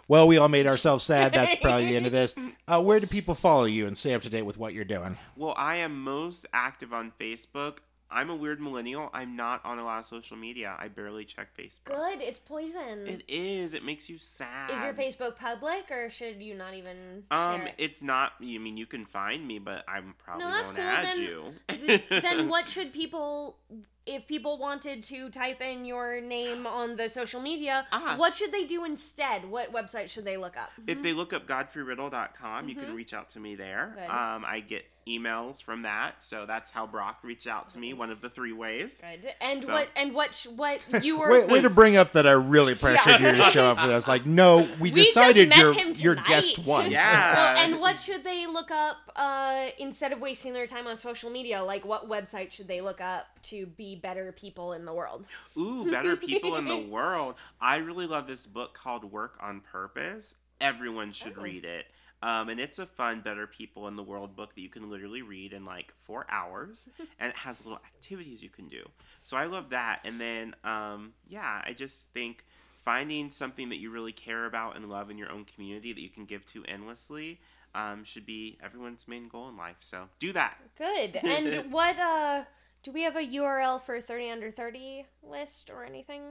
[0.08, 1.34] well, we all made ourselves sad.
[1.34, 2.36] That's probably the end of this.
[2.68, 5.18] Uh, where do people follow you and stay up to date with what you're doing?
[5.36, 7.78] Well, I am most active on Facebook.
[8.12, 9.10] I'm a weird millennial.
[9.14, 10.76] I'm not on a lot of social media.
[10.80, 11.86] I barely check Facebook.
[11.86, 13.08] Good, it's poison.
[13.08, 13.74] It is.
[13.74, 14.70] It makes you sad.
[14.70, 17.74] Is your Facebook public or should you not even Um, it?
[17.80, 18.34] it's not.
[18.40, 20.86] I mean, you can find me, but I'm probably No, that's won't cool.
[20.88, 22.00] add Then- you.
[22.22, 23.58] Then what should people
[24.06, 28.16] if people wanted to type in your name on the social media Ah.
[28.18, 31.48] what should they do instead what website should they look up If they look up
[31.48, 33.96] godfreyriddle.com, you can reach out to me there.
[33.98, 34.06] Mm-hmm.
[34.06, 34.10] Good.
[34.36, 37.94] Um, I get emails from that, so that's how Brock reached out to me.
[37.94, 39.02] One of the three ways.
[39.02, 39.32] Good.
[39.40, 42.26] and So- what and what sh- what you were Wait, way to bring up that
[42.26, 44.08] I really pressured you to show up for this.
[44.08, 45.74] Like, no, we, We decided met you're,
[46.16, 46.68] him guest tonight.
[46.68, 46.92] one.
[46.96, 47.56] Yeah.
[47.58, 51.30] Oh, and what should they look up uh, instead of wasting their time on social
[51.30, 51.64] media?
[51.64, 55.26] Like, what website should they look up to be better people in the world?
[55.58, 57.36] Ooh, better people in the world.
[57.60, 60.36] I really love this book called Work on Purpose.
[60.62, 61.42] Everyone should Oh.
[61.42, 61.88] read it.
[62.24, 65.22] Um, and it's a fun Better People in the World book that you can literally
[65.22, 66.90] read in like four hours.
[67.20, 68.88] and it has little activities you can do.
[69.22, 70.00] So I love that.
[70.06, 72.46] And then, um, yeah, I just think
[72.84, 76.10] finding something that you really care about and love in your own community that you
[76.10, 77.40] can give to endlessly
[77.76, 79.78] um, should be everyone's main goal in life.
[79.82, 80.58] So do that.
[80.78, 81.18] Good.
[81.24, 82.44] And what uh
[82.86, 86.22] do we have a URL for 30 under 30 list or anything?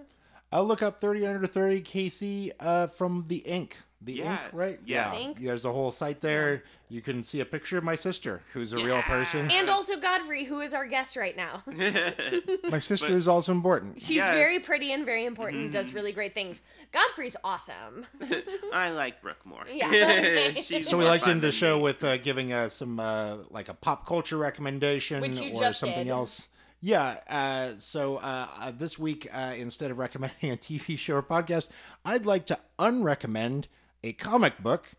[0.52, 3.76] I'll look up 30 under 30 Casey uh, from the ink.
[4.04, 4.78] The ink, right?
[4.84, 5.18] yes.
[5.18, 5.40] Ink?
[5.40, 6.62] There's a whole site there.
[6.90, 9.50] You can see a picture of my sister, who's a real person.
[9.50, 11.62] And also Godfrey, who is our guest right now.
[12.70, 14.02] My sister But- is also important.
[14.02, 14.30] She's Yes.
[14.34, 16.62] very pretty and very important, does really great things.
[16.92, 18.06] Godfrey's awesome.
[18.72, 19.64] I like Brooke more.
[19.72, 20.50] Yeah.
[20.54, 21.82] She's So we liked like end the show me.
[21.84, 25.80] with uh, giving uh, some uh, like a pop culture recommendation Which you or just
[25.80, 26.08] something did.
[26.08, 26.48] else.
[26.80, 27.18] Yeah.
[27.28, 31.68] Uh, so uh, uh, this week, uh, instead of recommending a TV show or podcast,
[32.04, 33.66] I'd like to unrecommend
[34.04, 34.90] a comic book.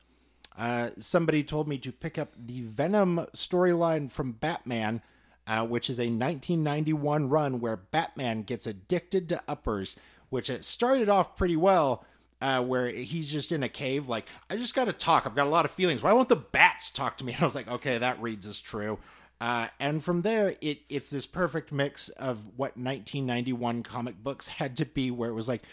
[0.57, 5.01] Uh, somebody told me to pick up the Venom storyline from Batman,
[5.47, 9.95] uh, which is a 1991 run where Batman gets addicted to uppers,
[10.29, 12.03] which it started off pretty well.
[12.41, 15.25] Uh, where he's just in a cave, like, I just got to talk.
[15.25, 16.03] I've got a lot of feelings.
[16.03, 17.31] Why won't the bats talk to me?
[17.35, 18.99] And I was like, okay, that reads as true.
[19.39, 24.75] Uh, and from there, it it's this perfect mix of what 1991 comic books had
[24.77, 25.63] to be, where it was like,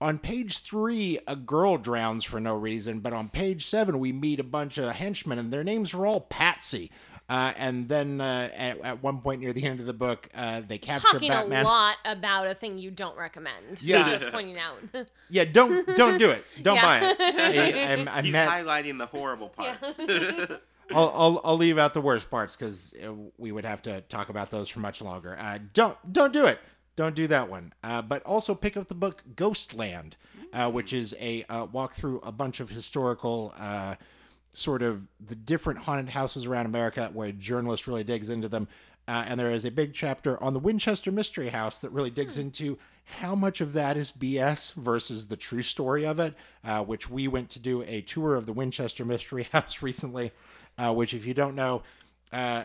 [0.00, 4.40] on page three, a girl drowns for no reason, but on page seven, we meet
[4.40, 6.90] a bunch of henchmen, and their names are all Patsy.
[7.28, 10.62] Uh, and then uh, at, at one point near the end of the book, uh,
[10.66, 11.64] they capture Talking Batman.
[11.64, 13.80] a lot about a thing you don't recommend.
[13.82, 14.08] Yeah.
[14.08, 14.78] Just pointing out.
[15.30, 16.44] Yeah, don't don't do it.
[16.60, 16.82] Don't Yeah.
[16.82, 17.16] buy it.
[18.08, 20.00] I, I, I He's meant highlighting the horrible parts.
[20.92, 22.92] I'll, I'll I'll leave out the worst parts because
[23.38, 25.36] we would have to talk about those for much longer.
[25.38, 26.58] Uh, don't don't do it.
[26.96, 27.72] Don't do that one.
[27.82, 30.16] Uh, but also pick up the book Ghostland,
[30.52, 33.54] uh, which is a uh, walk through a bunch of historical.
[33.58, 33.94] Uh,
[34.52, 38.68] sort of the different haunted houses around America where a journalist really digs into them.
[39.08, 42.38] Uh, and there is a big chapter on the Winchester Mystery House that really digs
[42.38, 42.78] into
[43.18, 46.34] how much of that is BS versus the true story of it,
[46.64, 50.30] uh, which we went to do a tour of the Winchester Mystery House recently,
[50.78, 51.82] uh, which, if you don't know,
[52.32, 52.64] uh,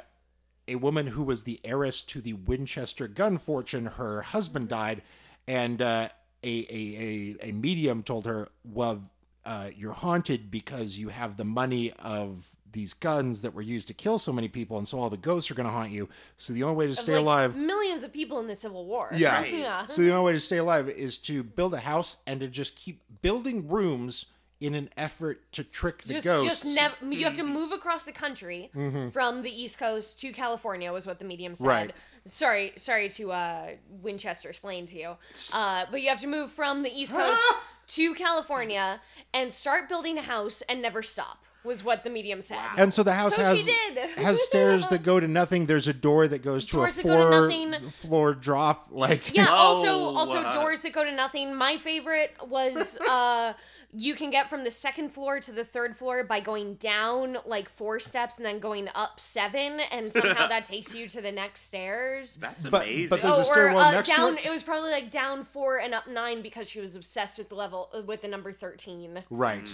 [0.67, 5.01] a woman who was the heiress to the Winchester gun fortune, her husband died,
[5.47, 6.09] and uh,
[6.43, 9.03] a, a, a, a medium told her, Well,
[9.45, 13.93] uh, you're haunted because you have the money of these guns that were used to
[13.93, 16.09] kill so many people, and so all the ghosts are going to haunt you.
[16.35, 19.09] So the only way to stay Like, alive, Millions of people in the Civil War.
[19.15, 19.43] yeah.
[19.45, 19.85] Yeah.
[19.87, 22.75] So the only way to stay alive is to build a house and to just
[22.75, 24.25] keep building rooms
[24.65, 26.63] in an effort to trick the just, ghosts.
[26.63, 26.95] just never.
[27.13, 28.71] You have to move across the country
[29.13, 31.67] from the East Coast to California, was what the medium said.
[31.67, 31.93] Right.
[32.25, 33.67] Sorry, sorry to uh,
[34.01, 35.17] Winchester explain to you,
[35.53, 37.41] uh, but you have to move from the East Coast
[37.87, 38.99] to California
[39.33, 41.45] and start building a house and never stop.
[41.65, 42.59] Was what the medium said.
[42.77, 44.09] and so the house So has she did.
[44.19, 45.65] has stairs that go to nothing.
[45.65, 47.89] There's a door that goes to Doors a that go to four nothing.
[47.89, 48.87] floor drop.
[48.91, 49.47] Like Yeah.
[49.49, 51.55] Also, also doors that go to nothing.
[51.55, 53.53] My favorite was uh,
[53.91, 57.69] you can get from the second floor to the third floor by going down like
[57.69, 61.61] four steps and then going up seven, and somehow that takes you to the next
[61.61, 62.35] stairs.
[62.41, 63.09] That's But- amazing.
[63.09, 64.37] but There's a oh, or stairwell uh, next to down.
[64.37, 64.45] it?
[64.45, 67.55] It was probably like down four and up nine because she was obsessed with the
[67.55, 69.23] level uh, with the number thirteen.
[69.29, 69.73] right.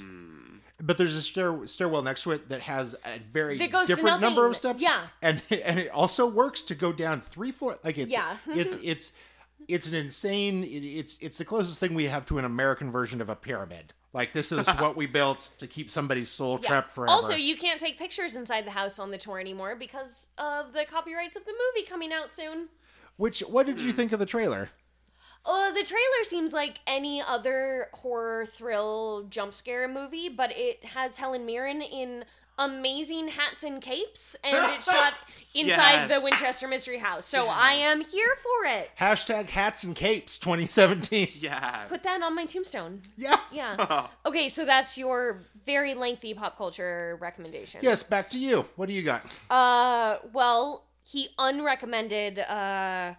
[0.83, 3.95] But there's a stair, stairwell next to it that has a very That goes to
[3.95, 4.81] different number of steps.
[4.81, 5.01] Yeah.
[5.21, 7.79] and and it also works to go down three floors.
[7.83, 8.37] Like it's Yeah.
[8.47, 9.13] it's it's
[9.67, 10.63] it's an insane.
[10.67, 13.93] It's it's the closest thing we have to an American version of a pyramid.
[14.13, 16.67] Like this is what we built to keep somebody's soul Yeah.
[16.67, 17.11] trapped forever.
[17.11, 20.85] Also, you can't take pictures inside the house on the tour anymore because of the
[20.85, 22.69] copyrights of the movie coming out soon.
[23.17, 24.69] Which what did you think of the trailer?
[25.45, 31.17] Uh, the trailer seems like any other horror thrill jump scare movie, but it has
[31.17, 32.25] Helen Mirren in
[32.59, 35.13] amazing hats and capes, and it's shot
[35.55, 37.25] inside the Winchester Mystery House.
[37.25, 38.91] So I am here for it.
[38.99, 41.29] Hashtag hats and capes 2017.
[41.39, 41.85] yeah.
[41.89, 43.01] Put that on my tombstone.
[43.17, 43.35] Yeah.
[43.51, 44.07] Yeah.
[44.25, 47.81] Okay, so that's your very lengthy pop culture recommendation.
[47.83, 48.65] Yes, back to you.
[48.75, 49.25] What do you got?
[49.49, 53.15] Uh, well, he unrecommended uh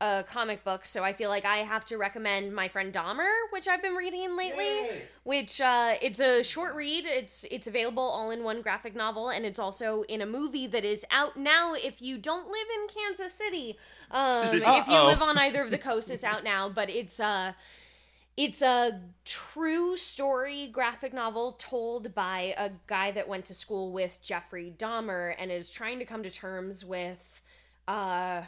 [0.00, 3.66] a comic book, so I feel like I have to recommend my friend Dahmer, which
[3.66, 4.64] I've been reading lately.
[4.64, 5.02] Yay.
[5.24, 7.06] Which uh, it's a short read.
[7.06, 10.84] It's it's available all in one graphic novel, and it's also in a movie that
[10.84, 11.72] is out now.
[11.74, 13.78] If you don't live in Kansas City,
[14.10, 16.68] um, if you live on either of the coasts, it's out now.
[16.68, 17.54] But it's uh
[18.36, 24.18] it's a true story graphic novel told by a guy that went to school with
[24.22, 27.40] Jeffrey Dahmer and is trying to come to terms with
[27.88, 28.42] uh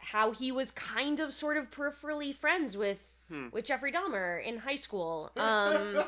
[0.00, 3.16] how he was kind of sort of peripherally friends with
[3.52, 5.30] with Jeffrey Dahmer in high school.
[5.36, 6.02] Um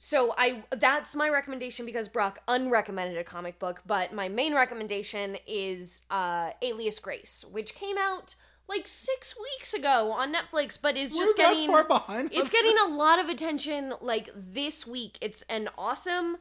[0.00, 5.36] so I that's my recommendation because Brock unrecommended a comic book, but my main recommendation
[5.46, 8.34] is uh Alias Grace, which came out
[8.68, 12.30] like six weeks ago on Netflix, but is We're just that getting far behind.
[12.32, 12.90] it's on getting this?
[12.90, 15.16] a lot of attention like this week.
[15.20, 16.36] It's an awesome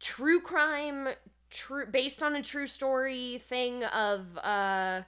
[0.00, 1.08] true crime
[1.50, 5.02] true based on a true story thing of uh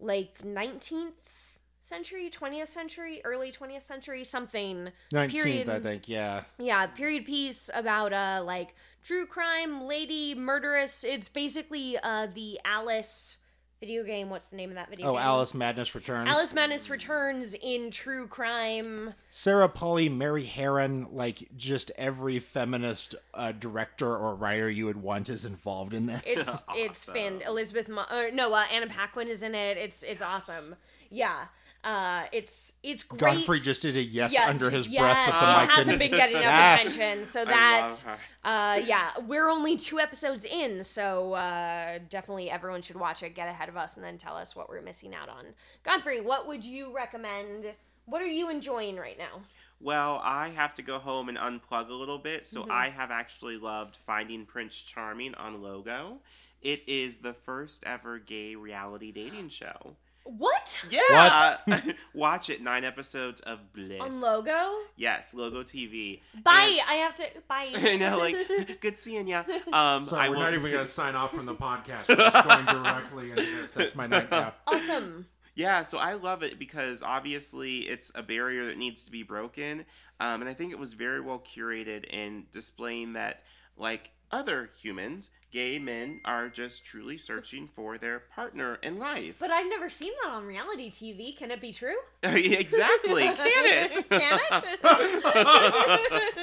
[0.00, 6.08] like 19th century, 20th century, early 20th century something 19th, period I think.
[6.08, 6.42] Yeah.
[6.58, 11.04] yeah, period piece about uh like true crime, lady murderess.
[11.04, 13.38] It's basically uh the Alice
[13.80, 14.28] video game.
[14.30, 15.22] What's the name of that video Oh, game?
[15.22, 16.28] Alice Madness Returns.
[16.28, 19.14] Alice Madness returns in true crime.
[19.30, 25.28] Sarah Polley, Mary Harron, like just every feminist uh, director or writer you would want
[25.28, 26.22] is involved in this.
[26.26, 27.88] It's it's been Elizabeth.
[27.88, 29.76] Mo- or no, uh, Anna Paquin is in it.
[29.76, 30.74] It's it's awesome.
[31.10, 31.46] Yeah,
[31.84, 33.20] uh, it's it's great.
[33.20, 35.70] Godfrey just did a yes Yeah, under his yes, breath with the it mic.
[35.70, 36.94] hasn't didn't- been getting enough Yes.
[36.96, 37.24] attention.
[37.24, 38.04] So that,
[38.44, 43.48] uh, yeah, we're only two episodes in, so uh, definitely everyone should watch it, get
[43.48, 45.46] ahead of us, and then tell us what we're missing out on.
[45.84, 47.66] Godfrey, what would you recommend?
[48.06, 49.42] What are you enjoying right now?
[49.80, 52.72] Well, I have to go home and unplug a little bit, so Mm-hmm.
[52.72, 56.18] I have actually loved Finding Prince Charming on Logo.
[56.60, 59.94] It is the first ever gay reality dating show.
[60.36, 61.56] What Yeah,
[62.14, 62.62] watch it.
[62.62, 64.00] Nine episodes of bliss.
[64.00, 64.74] on logo?
[64.96, 66.20] Yes, Logo TV.
[66.44, 66.78] Bye.
[66.86, 67.24] I have to.
[67.48, 67.68] Bye.
[67.74, 69.44] And- I know, like, good seeing ya.
[69.72, 72.08] Um, Sorry, I we're will, not even going to sign off from the podcast.
[72.10, 73.70] We're just going directly into this.
[73.72, 74.52] That's my night now.
[74.66, 75.26] awesome.
[75.54, 79.86] Yeah, so I love it because obviously it's a barrier that needs to be broken.
[80.20, 83.42] Um, and I think it was very well curated in displaying that,
[83.76, 89.36] like other humans, gay men are just truly searching for their partner in life.
[89.38, 91.36] But I've never seen that on reality TV.
[91.36, 91.96] Can it be true?
[92.22, 93.22] exactly.
[93.22, 93.92] Can it?
[94.10, 94.88] Can it?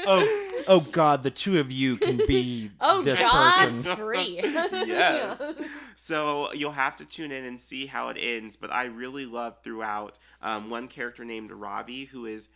[0.08, 3.96] Oh, oh God, the two of you can be oh this God, person.
[3.96, 4.40] free.
[4.44, 5.42] yes.
[5.96, 8.56] So you'll have to tune in and see how it ends.
[8.56, 12.50] But I really love throughout um, one character named Ravi, who is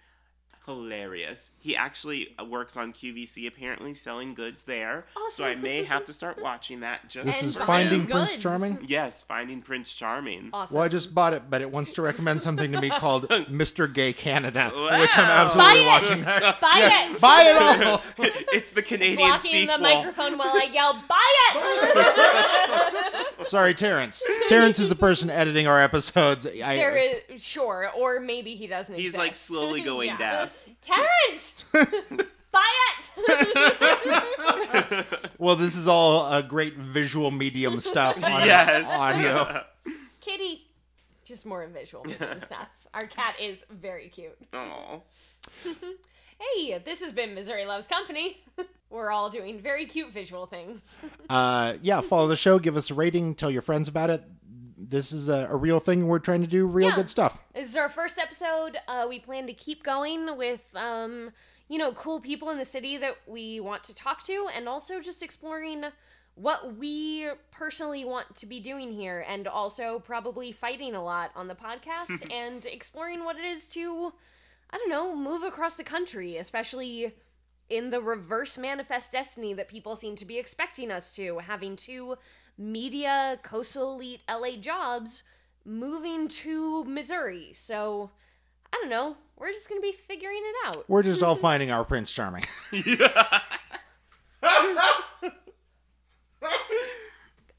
[0.70, 1.52] hilarious.
[1.60, 5.06] He actually uh, works on QVC, apparently selling goods there.
[5.18, 7.10] Oh, so I may have to start watching that.
[7.10, 8.08] Just This is Finding him.
[8.08, 8.38] Prince.
[8.38, 8.78] Charming.
[8.88, 10.50] Yes, finding Prince Charming.
[10.54, 10.76] Awesome.
[10.76, 13.92] Well, I just bought it, but it wants to recommend something to me called Mr.
[13.92, 15.46] Gay Canada, which I'm Wow.
[15.46, 16.20] absolutely Buy watching.
[16.20, 16.26] it.
[16.26, 16.62] That.
[16.62, 17.22] Buy Yeah, it.
[17.22, 18.02] Buy it all.
[18.54, 19.78] it's the Canadian Blocking sequel.
[19.78, 21.28] the microphone while I yell, "Buy
[23.40, 24.24] it!" Sorry, Terrence.
[24.48, 26.46] Terrence is the person editing our episodes.
[26.46, 28.94] I, there is sure, or maybe he doesn't.
[28.96, 29.18] He's exist.
[29.18, 30.18] like slowly going Yeah.
[30.18, 30.59] deaf.
[30.82, 31.66] Terrence,
[32.52, 32.66] buy
[33.18, 35.06] it.
[35.38, 38.88] well, this is all a great visual medium stuff on Yes.
[38.88, 39.64] audio.
[40.22, 40.68] Kitty,
[41.26, 42.68] just more visual medium stuff.
[42.94, 44.38] Our cat is very cute.
[44.54, 45.04] Oh.
[46.40, 48.38] Hey, this has been Missouri Loves Company.
[48.90, 51.00] We're all doing very cute visual things.
[51.30, 54.24] Uh, yeah, follow the show, give us a rating, tell your friends about it.
[54.80, 56.08] This is a, a real thing.
[56.08, 56.96] We're trying to do real Yeah.
[56.96, 57.42] good stuff.
[57.54, 58.78] This is our first episode.
[58.88, 61.32] Uh, we plan to keep going with, um,
[61.68, 65.00] you know, cool people in the city that we want to talk to, and also
[65.02, 65.86] just exploring
[66.36, 71.48] what we personally want to be doing here, and also probably fighting a lot on
[71.50, 74.14] the podcast and exploring what it is to,
[74.72, 77.14] I don't know, move across the country, especially
[77.70, 82.16] in the reverse manifest destiny that people seem to be expecting us to, having two
[82.60, 85.24] media coastal elite LA jobs
[85.66, 87.52] moving to Missouri.
[87.56, 88.12] So,
[88.72, 89.16] I don't know.
[89.38, 90.84] We're just going to be figuring it out.
[90.90, 92.44] We're just all finding our Prince Charming.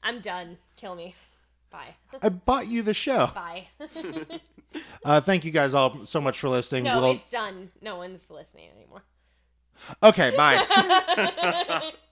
[0.03, 0.57] I'm done.
[0.75, 1.15] Kill me.
[1.71, 1.95] Bye.
[2.21, 3.27] I bought you the show.
[3.33, 3.67] Bye.
[5.03, 6.85] Uh, thank you guys all so much for listening.
[6.85, 7.71] no, We'll- it's done.
[7.81, 9.03] No one's listening anymore.
[10.01, 10.63] okay, bye.